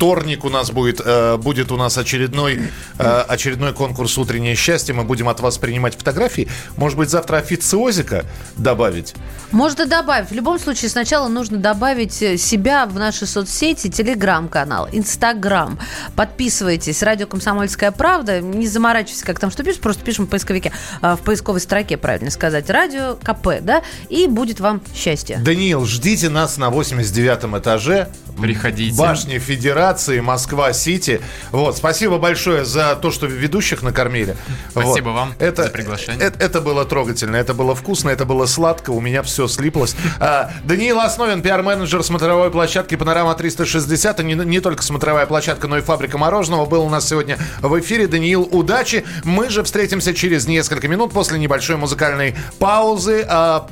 вторник 0.06 0.46
у 0.46 0.50
нас 0.50 0.70
будет, 0.70 1.02
э, 1.04 1.38
будет 1.38 1.72
у 1.72 1.78
нас 1.78 1.98
очередной, 1.98 2.60
э, 3.00 3.26
очередной 3.28 3.74
конкурс 3.74 4.20
«Утреннее 4.20 4.54
счастье». 4.54 4.94
Мы 4.94 5.04
будем 5.04 5.28
от 5.28 5.40
вас 5.40 5.58
принимать 5.58 5.96
фотографии. 5.96 6.48
Может 6.78 6.96
быть, 6.96 7.10
завтра 7.10 7.38
официозика 7.38 8.24
добавить? 8.56 9.16
Можно 9.50 9.84
и 9.84 9.88
добавить. 9.88 10.30
В 10.30 10.34
любом 10.34 10.60
случае, 10.60 10.92
сначала 10.92 11.28
нужно 11.28 11.58
добавить 11.58 12.22
э, 12.22 12.38
себя 12.38 12.86
в 12.86 13.00
наши 13.00 13.26
соцсети, 13.26 13.90
телеграм-канал, 13.90 14.88
инстаграм. 14.92 15.80
Подписывайтесь. 16.16 17.02
Радио 17.02 17.26
«Комсомольская 17.26 17.92
правда». 17.92 18.42
Не 18.42 18.68
заморачивайтесь, 18.68 19.24
как 19.24 19.40
там 19.40 19.50
что 19.50 19.64
пишут, 19.64 19.82
просто 19.82 20.04
пишем 20.04 20.28
в 20.28 20.30
поисковике, 20.30 20.72
в 21.02 21.20
поисковой 21.26 21.62
строке, 21.62 21.98
правильно 21.98 22.30
сказать. 22.30 22.70
Радио 22.70 23.16
КП, 23.24 23.60
да? 23.62 23.82
И 24.10 24.28
будет 24.28 24.60
вам 24.60 24.84
счастье. 24.94 25.38
Даниил, 25.38 25.84
ждите 25.86 26.30
нас 26.30 26.58
на 26.58 26.70
89 26.70 27.60
этаже. 27.60 28.10
Приходите. 28.40 28.98
Башни 28.98 29.40
Федерации, 29.40 29.95
Москва-Сити. 30.22 31.22
Вот, 31.52 31.78
спасибо 31.78 32.18
большое 32.18 32.66
за 32.66 32.96
то, 32.96 33.12
что 33.12 33.26
ведущих 33.28 33.82
накормили. 33.84 34.36
Спасибо 34.72 35.10
Вот. 35.10 35.16
вам 35.16 35.34
это, 35.40 35.64
за 35.64 35.70
приглашение. 35.70 36.26
Это, 36.26 36.44
это 36.44 36.62
было 36.62 36.86
трогательно, 36.86 37.36
это 37.36 37.54
было 37.54 37.76
вкусно, 37.76 38.10
это 38.10 38.26
было 38.26 38.46
сладко, 38.46 38.92
у 38.92 39.02
меня 39.02 39.24
все 39.24 39.48
слиплось. 39.48 39.96
А, 40.20 40.52
Даниил 40.64 41.00
Основин, 41.00 41.42
пиар-менеджер 41.42 42.04
смотровой 42.04 42.52
площадки 42.52 42.96
«Панорама 42.96 43.34
360». 43.34 44.22
И 44.22 44.24
не, 44.24 44.34
не 44.34 44.60
только 44.60 44.84
смотровая 44.84 45.26
площадка, 45.26 45.68
но 45.68 45.78
и 45.78 45.82
фабрика 45.82 46.18
мороженого. 46.18 46.66
Был 46.66 46.84
у 46.84 46.90
нас 46.90 47.08
сегодня 47.08 47.38
в 47.62 47.80
эфире. 47.80 48.08
Даниил, 48.08 48.44
удачи. 48.52 49.06
Мы 49.24 49.50
же 49.50 49.64
встретимся 49.64 50.14
через 50.14 50.48
несколько 50.48 50.88
минут 50.88 51.12
после 51.12 51.40
небольшой 51.40 51.78
музыкальной 51.78 52.36
паузы. 52.60 53.26
А, 53.28 53.68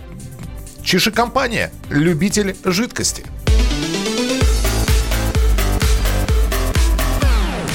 Чиши-компания. 0.83 1.71
Любитель 1.89 2.55
жидкости. 2.65 3.25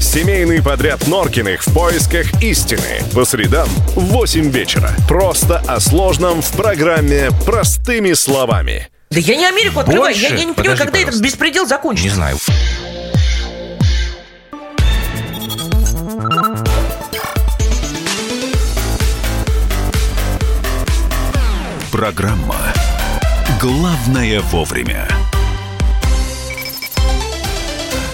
Семейный 0.00 0.62
подряд 0.62 1.06
Норкиных 1.06 1.66
в 1.66 1.72
поисках 1.74 2.42
истины. 2.42 3.02
По 3.14 3.24
средам 3.24 3.68
в 3.94 4.04
8 4.06 4.50
вечера. 4.50 4.90
Просто 5.08 5.58
о 5.66 5.80
сложном 5.80 6.40
в 6.40 6.50
программе 6.52 7.30
«Простыми 7.44 8.12
словами». 8.12 8.88
Да 9.10 9.20
я 9.20 9.36
не 9.36 9.46
Америку 9.46 9.80
открываю. 9.80 10.14
Больше? 10.14 10.22
Я, 10.22 10.36
я 10.36 10.44
не 10.44 10.52
понимаю, 10.52 10.76
Подожди, 10.76 10.84
когда 10.84 10.98
этот 10.98 11.06
пожалуйста. 11.06 11.24
беспредел 11.24 11.66
закончится. 11.66 12.08
Не 12.08 12.14
знаю. 12.14 12.38
Программа 21.90 22.56
«Главное 23.60 24.40
вовремя». 24.40 25.08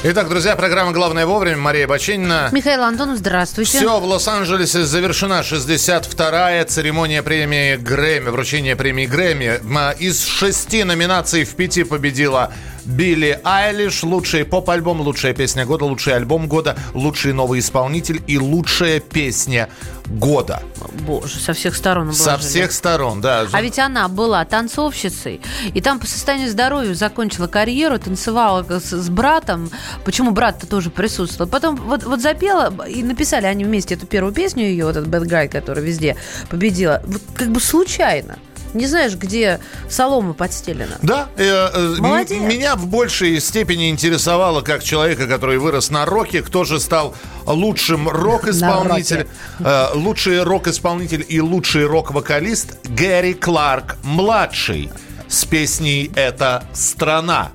Итак, 0.07 0.29
друзья, 0.29 0.55
программа 0.55 0.93
«Главное 0.93 1.25
вовремя». 1.25 1.57
Мария 1.57 1.89
Бачинина. 1.89 2.51
Михаил 2.53 2.83
Антонов, 2.83 3.17
здравствуйте. 3.17 3.79
Все, 3.79 3.99
в 3.99 4.05
Лос-Анджелесе 4.05 4.85
завершена 4.85 5.41
62-я 5.41 6.63
церемония 6.67 7.23
премии 7.23 7.77
Грэмми, 7.77 8.29
вручение 8.29 8.77
премии 8.77 9.07
Грэмми. 9.07 9.61
Из 9.99 10.23
шести 10.23 10.85
номинаций 10.85 11.45
в 11.45 11.55
пяти 11.57 11.85
победила 11.85 12.53
Билли 12.85 13.41
Айлиш. 13.45 14.03
Лучший 14.03 14.45
поп-альбом, 14.45 15.01
лучшая 15.01 15.35
песня 15.35 15.65
года, 15.67 15.85
лучший 15.85 16.15
альбом 16.15 16.47
года, 16.49 16.77
лучший 16.93 17.33
новый 17.33 17.61
исполнитель 17.61 18.23
и 18.27 18.39
лучшая 18.39 19.01
песня 19.01 19.69
года. 20.07 20.63
Боже, 21.07 21.39
со 21.39 21.55
всех 21.55 21.75
сторон 21.75 22.13
Со 22.13 22.35
обложили. 22.35 22.51
всех 22.51 22.73
сторон, 22.73 23.21
да. 23.21 23.47
А 23.53 23.63
ведь 23.63 23.79
она 23.79 24.09
была 24.09 24.45
танцовщицей, 24.45 25.41
и 25.73 25.81
там 25.81 25.99
по 25.99 26.07
состоянию 26.07 26.51
здоровья 26.51 26.95
закончила 26.95 27.47
карьеру, 27.47 27.99
танцевала 27.99 28.65
с, 28.69 28.91
с 28.93 29.09
братом. 29.09 29.71
Почему 30.05 30.33
брат-то 30.33 30.67
тоже 30.67 30.91
присутствовал? 30.91 31.51
Потом 31.51 31.77
вот, 31.77 32.05
вот 32.05 32.21
запела, 32.21 32.73
и 32.87 33.03
написали 33.03 33.47
они 33.47 33.65
вместе 33.65 33.95
эту 33.95 34.07
первую 34.07 34.35
песню 34.35 34.65
ее, 34.65 34.85
вот 34.85 34.97
этот 34.97 35.09
Bad 35.09 35.25
Guy, 35.25 35.49
который 35.49 35.83
везде 35.83 36.17
победила. 36.51 37.03
Вот 37.07 37.23
как 37.35 37.49
бы 37.51 37.61
случайно. 37.61 38.39
Не 38.75 38.87
знаешь, 38.87 39.15
где 39.15 39.61
солома 39.89 40.35
подстелена. 40.35 40.97
Да, 41.01 41.29
э, 41.37 41.45
э, 41.45 41.95
м- 41.97 42.03
Молодец. 42.03 42.41
меня 42.41 42.75
в 42.75 42.87
большей 42.89 43.41
степени 43.41 43.89
интересовало, 43.89 44.61
как 44.63 44.83
человека, 44.83 45.27
который 45.27 45.59
вырос 45.59 45.91
на 45.91 46.05
роке, 46.05 46.43
кто 46.43 46.65
же 46.65 46.81
стал 46.81 47.15
лучшим 47.47 48.09
рок-исполнителем, 48.09 49.29
э, 49.61 49.87
лучший 49.95 50.43
рок-исполнитель 50.43 51.25
и 51.29 51.41
лучший 51.41 51.87
рок-вокалист 51.87 52.77
Гэри 52.89 53.35
Кларк 53.35 53.97
младший 54.03 54.91
с 55.29 55.45
песней 55.45 56.11
"Это 56.17 56.65
страна". 56.73 57.51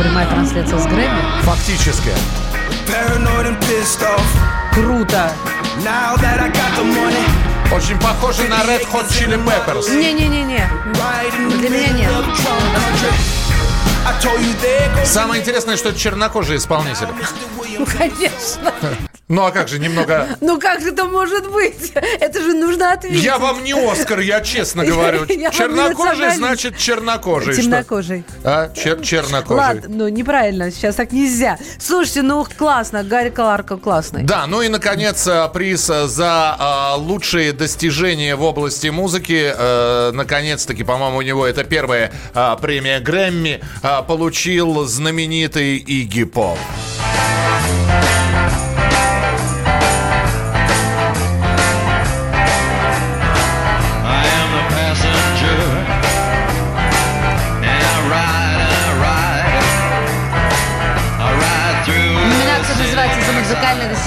Прямая 0.00 0.26
трансляция 0.28 0.78
с 0.78 0.86
Грэмми. 0.86 1.20
Фактически. 1.42 2.10
Круто. 4.72 5.32
Очень 7.72 7.98
похоже 7.98 8.44
на 8.44 8.62
Red 8.62 8.86
Hot 8.92 9.08
Chili 9.10 9.36
Peppers. 9.44 9.94
Не-не-не-не. 9.94 10.68
Для 11.58 11.68
меня 11.68 11.88
нет. 11.88 12.10
Самое 15.04 15.42
интересное, 15.42 15.76
что 15.76 15.90
это 15.90 15.98
чернокожий 15.98 16.56
исполнитель. 16.56 17.08
Ну, 17.78 17.86
конечно. 17.86 18.72
Ну 19.28 19.44
а 19.44 19.50
как 19.50 19.66
же, 19.66 19.80
немного... 19.80 20.28
Ну 20.40 20.60
как 20.60 20.80
же 20.80 20.90
это 20.90 21.04
может 21.04 21.50
быть? 21.50 21.92
Это 22.20 22.40
же 22.40 22.54
нужно 22.54 22.92
ответить. 22.92 23.24
Я 23.24 23.38
вам 23.38 23.64
не 23.64 23.72
Оскар, 23.72 24.20
я 24.20 24.40
честно 24.40 24.84
говорю. 24.84 25.26
Чернокожий 25.26 26.30
значит 26.30 26.76
чернокожий. 26.76 27.54
Что? 27.54 27.62
Темнокожий. 27.62 28.24
А, 28.44 28.68
чер- 28.68 29.02
чернокожий. 29.02 29.56
Ладно, 29.56 29.82
ну 29.88 30.08
неправильно, 30.08 30.70
сейчас 30.70 30.94
так 30.94 31.10
нельзя. 31.10 31.58
Слушайте, 31.80 32.22
ну 32.22 32.46
классно, 32.56 33.02
Гарри 33.02 33.30
Кларка 33.30 33.76
классный. 33.76 34.22
Да, 34.22 34.46
ну 34.46 34.62
и, 34.62 34.68
наконец, 34.68 35.26
э, 35.26 35.48
приз 35.52 35.90
э, 35.90 36.06
за 36.06 36.56
а, 36.56 36.94
лучшие 36.94 37.52
достижения 37.52 38.36
в 38.36 38.44
области 38.44 38.88
музыки. 38.88 39.52
Э, 39.56 40.12
наконец-таки, 40.12 40.84
по-моему, 40.84 41.18
у 41.18 41.22
него 41.22 41.44
это 41.46 41.64
первая 41.64 42.12
премия 42.62 43.00
Грэмми. 43.00 43.60
получил 44.06 44.84
знаменитый 44.84 45.78
Игги 45.78 46.24
Поп. 46.24 46.58
I 46.98 47.35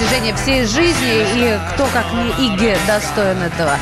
достижение 0.00 0.34
всей 0.34 0.64
жизни». 0.64 1.24
И 1.36 1.58
кто, 1.74 1.86
как 1.92 2.06
не 2.12 2.46
Игги, 2.46 2.76
достоин 2.86 3.42
этого? 3.42 3.76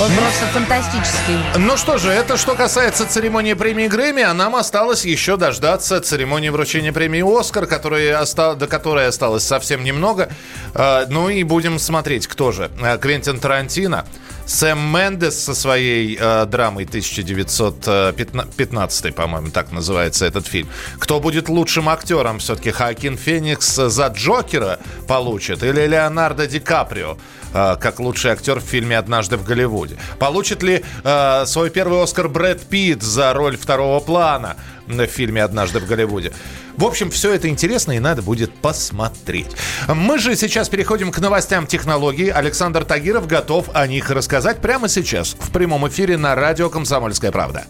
Он 0.00 0.10
просто 0.12 0.46
фантастический. 0.52 1.38
Ну 1.56 1.76
что 1.76 1.98
же, 1.98 2.10
это 2.10 2.36
что 2.36 2.54
касается 2.54 3.06
церемонии 3.06 3.54
премии 3.54 3.86
Грэмми, 3.86 4.22
а 4.22 4.32
нам 4.32 4.56
осталось 4.56 5.04
еще 5.04 5.36
дождаться 5.36 6.00
церемонии 6.00 6.48
вручения 6.48 6.92
премии 6.92 7.38
Оскар, 7.38 7.66
которой 7.66 8.14
оста- 8.16 8.54
до 8.54 8.66
которой 8.66 9.06
осталось 9.06 9.44
совсем 9.44 9.84
немного. 9.84 10.30
Э, 10.74 11.06
ну 11.08 11.28
и 11.28 11.42
будем 11.42 11.78
смотреть, 11.78 12.26
кто 12.26 12.50
же. 12.52 12.70
Э, 12.82 12.98
Квентин 12.98 13.38
Тарантино 13.38 14.06
Сэм 14.50 14.78
Мендес 14.78 15.44
со 15.44 15.54
своей 15.54 16.18
э, 16.20 16.44
драмой 16.46 16.84
1915, 16.84 19.14
по-моему, 19.14 19.50
так 19.50 19.70
называется 19.70 20.26
этот 20.26 20.48
фильм. 20.48 20.68
Кто 20.98 21.20
будет 21.20 21.48
лучшим 21.48 21.88
актером? 21.88 22.40
Все-таки 22.40 22.72
Хакин 22.72 23.16
Феникс 23.16 23.76
за 23.76 24.08
Джокера 24.08 24.80
получит 25.06 25.62
или 25.62 25.86
Леонардо 25.86 26.48
Ди 26.48 26.58
Каприо? 26.58 27.16
э, 27.54 27.76
как 27.80 28.00
лучший 28.00 28.32
актер 28.32 28.60
в 28.60 28.64
фильме 28.64 28.98
«Однажды 28.98 29.36
в 29.36 29.44
Голливуде». 29.44 29.96
Получит 30.18 30.62
ли 30.62 30.84
э, 31.04 31.46
свой 31.46 31.70
первый 31.70 32.02
Оскар 32.02 32.28
Брэд 32.28 32.62
Питт 32.62 33.02
за 33.02 33.32
роль 33.32 33.56
второго 33.56 34.00
плана 34.00 34.56
в 34.86 35.06
фильме 35.06 35.42
«Однажды 35.42 35.80
в 35.80 35.86
Голливуде»? 35.86 36.32
В 36.76 36.84
общем, 36.84 37.10
все 37.10 37.32
это 37.32 37.48
интересно 37.48 37.92
и 37.92 37.98
надо 37.98 38.22
будет 38.22 38.54
посмотреть. 38.54 39.48
Мы 39.88 40.18
же 40.18 40.36
сейчас 40.36 40.68
переходим 40.68 41.12
к 41.12 41.18
новостям 41.18 41.66
технологий. 41.66 42.28
Александр 42.28 42.84
Тагиров 42.84 43.26
готов 43.26 43.68
о 43.74 43.86
них 43.86 44.10
рассказать 44.10 44.58
прямо 44.58 44.88
сейчас 44.88 45.36
в 45.38 45.50
прямом 45.50 45.88
эфире 45.88 46.16
на 46.16 46.34
радио 46.34 46.70
«Комсомольская 46.70 47.32
правда». 47.32 47.64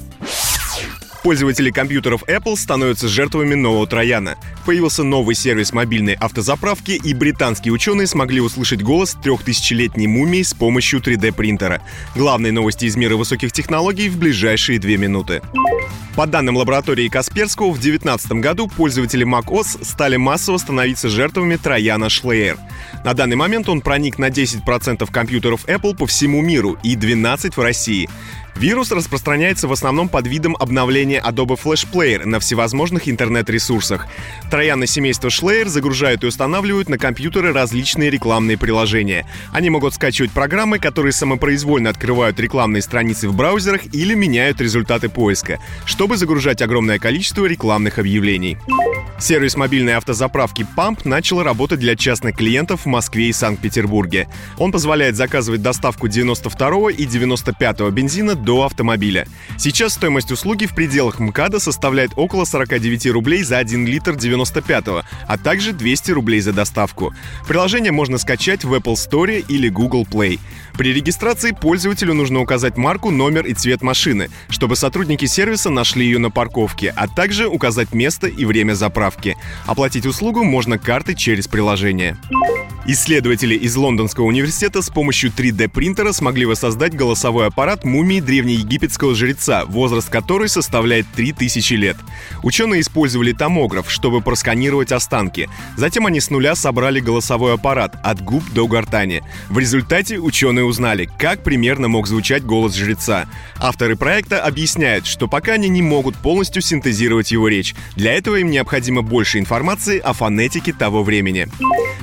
Пользователи 1.22 1.70
компьютеров 1.70 2.22
Apple 2.28 2.56
становятся 2.56 3.06
жертвами 3.06 3.54
нового 3.54 3.86
трояна. 3.86 4.38
Появился 4.64 5.02
новый 5.02 5.34
сервис 5.34 5.72
мобильной 5.72 6.14
автозаправки, 6.14 6.92
и 6.92 7.12
британские 7.12 7.74
ученые 7.74 8.06
смогли 8.06 8.40
услышать 8.40 8.82
голос 8.82 9.16
трехтысячелетней 9.22 10.06
мумии 10.06 10.42
с 10.42 10.54
помощью 10.54 11.00
3D-принтера. 11.00 11.82
Главные 12.16 12.52
новости 12.52 12.86
из 12.86 12.96
мира 12.96 13.16
высоких 13.16 13.52
технологий 13.52 14.08
в 14.08 14.18
ближайшие 14.18 14.78
две 14.78 14.96
минуты. 14.96 15.42
По 16.16 16.26
данным 16.26 16.56
лаборатории 16.56 17.08
Касперского, 17.08 17.70
в 17.70 17.80
2019 17.80 18.32
году 18.32 18.66
пользователи 18.66 19.26
macOS 19.26 19.84
стали 19.84 20.16
массово 20.16 20.58
становиться 20.58 21.08
жертвами 21.08 21.56
трояна 21.56 22.06
Schleyer. 22.06 22.58
На 23.04 23.14
данный 23.14 23.36
момент 23.36 23.68
он 23.68 23.80
проник 23.80 24.18
на 24.18 24.28
10% 24.28 25.10
компьютеров 25.10 25.66
Apple 25.66 25.96
по 25.96 26.06
всему 26.06 26.42
миру 26.42 26.78
и 26.82 26.96
12 26.96 27.56
в 27.56 27.60
России. 27.60 28.08
Вирус 28.57 28.90
распространяется 28.90 29.68
в 29.68 29.72
основном 29.72 30.09
под 30.09 30.26
видом 30.26 30.57
обновления 30.59 31.20
Adobe 31.20 31.59
Flash 31.61 31.86
Player 31.90 32.24
на 32.26 32.40
всевозможных 32.40 33.09
интернет-ресурсах. 33.09 34.07
Трояны 34.51 34.86
семейства 34.86 35.28
Schleyer 35.28 35.68
загружают 35.68 36.24
и 36.24 36.26
устанавливают 36.26 36.88
на 36.88 36.98
компьютеры 36.98 37.53
различные 37.53 38.11
рекламные 38.11 38.59
приложения. 38.59 39.26
Они 39.53 39.70
могут 39.70 39.94
скачивать 39.94 40.30
программы, 40.32 40.78
которые 40.78 41.12
самопроизвольно 41.12 41.90
открывают 41.90 42.38
рекламные 42.38 42.82
страницы 42.82 43.28
в 43.28 43.34
браузерах 43.34 43.82
или 43.94 44.14
меняют 44.14 44.61
результаты 44.61 45.09
поиска, 45.09 45.59
чтобы 45.86 46.16
загружать 46.16 46.62
огромное 46.62 46.98
количество 46.98 47.46
рекламных 47.46 47.98
объявлений. 47.98 48.59
Сервис 49.18 49.55
мобильной 49.57 49.96
автозаправки 49.96 50.66
Pump 50.76 51.01
начал 51.05 51.42
работать 51.42 51.78
для 51.78 51.94
частных 51.94 52.36
клиентов 52.36 52.82
в 52.82 52.86
Москве 52.86 53.28
и 53.28 53.32
Санкт-Петербурге. 53.32 54.28
Он 54.57 54.72
позволяет 54.72 55.14
заказывать 55.16 55.61
доставку 55.61 56.09
92 56.09 56.92
и 56.92 57.05
95 57.05 57.90
бензина 57.90 58.34
до 58.43 58.64
автомобиля. 58.64 59.26
Сейчас 59.59 59.95
стоимость 59.95 60.32
услуги 60.32 60.66
в 60.66 60.74
пределах 60.74 61.18
МКАДа 61.18 61.61
составляет 61.61 62.12
около 62.16 62.45
49 62.45 63.07
рублей 63.07 63.43
за 63.43 63.59
1 63.59 63.86
литр 63.86 64.16
95 64.16 65.05
а 65.26 65.38
также 65.38 65.72
200 65.72 66.12
рублей 66.12 66.41
за 66.41 66.53
доставку. 66.53 67.14
Приложение 67.47 67.93
можно 67.93 68.18
скачать 68.18 68.64
в 68.64 68.74
Apple 68.74 68.95
Store 68.95 69.45
или 69.47 69.68
Google 69.68 70.07
Play. 70.11 70.38
При 70.80 70.94
регистрации 70.94 71.50
пользователю 71.50 72.14
нужно 72.14 72.40
указать 72.40 72.78
марку, 72.78 73.10
номер 73.10 73.44
и 73.44 73.52
цвет 73.52 73.82
машины, 73.82 74.30
чтобы 74.48 74.76
сотрудники 74.76 75.26
сервиса 75.26 75.68
нашли 75.68 76.06
ее 76.06 76.18
на 76.18 76.30
парковке, 76.30 76.94
а 76.96 77.06
также 77.06 77.48
указать 77.48 77.92
место 77.92 78.28
и 78.28 78.46
время 78.46 78.72
заправки. 78.72 79.36
Оплатить 79.66 80.06
услугу 80.06 80.42
можно 80.42 80.78
картой 80.78 81.16
через 81.16 81.48
приложение. 81.48 82.16
Исследователи 82.86 83.54
из 83.54 83.76
Лондонского 83.76 84.24
университета 84.24 84.80
с 84.80 84.88
помощью 84.88 85.30
3D-принтера 85.30 86.12
смогли 86.12 86.46
воссоздать 86.46 86.94
голосовой 86.94 87.46
аппарат 87.46 87.84
мумии 87.84 88.20
древнеегипетского 88.20 89.14
жреца, 89.14 89.66
возраст 89.66 90.08
которой 90.08 90.48
составляет 90.48 91.06
3000 91.14 91.74
лет. 91.74 91.96
Ученые 92.42 92.80
использовали 92.80 93.32
томограф, 93.32 93.90
чтобы 93.90 94.22
просканировать 94.22 94.92
останки. 94.92 95.50
Затем 95.76 96.06
они 96.06 96.20
с 96.20 96.30
нуля 96.30 96.54
собрали 96.54 97.00
голосовой 97.00 97.54
аппарат 97.54 97.96
от 98.02 98.22
губ 98.24 98.42
до 98.54 98.66
гортани. 98.66 99.22
В 99.50 99.58
результате 99.58 100.18
ученые 100.18 100.64
узнали, 100.70 101.10
как 101.18 101.42
примерно 101.42 101.88
мог 101.88 102.06
звучать 102.06 102.44
голос 102.44 102.74
жреца. 102.74 103.26
Авторы 103.58 103.96
проекта 103.96 104.42
объясняют, 104.42 105.06
что 105.06 105.28
пока 105.28 105.52
они 105.52 105.68
не 105.68 105.82
могут 105.82 106.16
полностью 106.16 106.62
синтезировать 106.62 107.30
его 107.30 107.48
речь. 107.48 107.74
Для 107.96 108.14
этого 108.14 108.36
им 108.36 108.50
необходимо 108.50 109.02
больше 109.02 109.38
информации 109.38 109.98
о 109.98 110.14
фонетике 110.14 110.72
того 110.72 111.02
времени. 111.02 111.48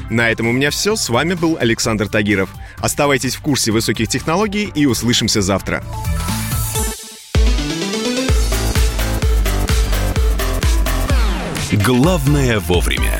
На 0.09 0.29
этом 0.29 0.47
у 0.47 0.51
меня 0.51 0.69
все. 0.69 0.95
С 0.95 1.09
вами 1.09 1.33
был 1.33 1.57
Александр 1.59 2.07
Тагиров. 2.07 2.49
Оставайтесь 2.77 3.35
в 3.35 3.41
курсе 3.41 3.71
высоких 3.71 4.07
технологий 4.07 4.71
и 4.73 4.85
услышимся 4.85 5.41
завтра. 5.41 5.83
Главное 11.71 12.59
вовремя. 12.59 13.19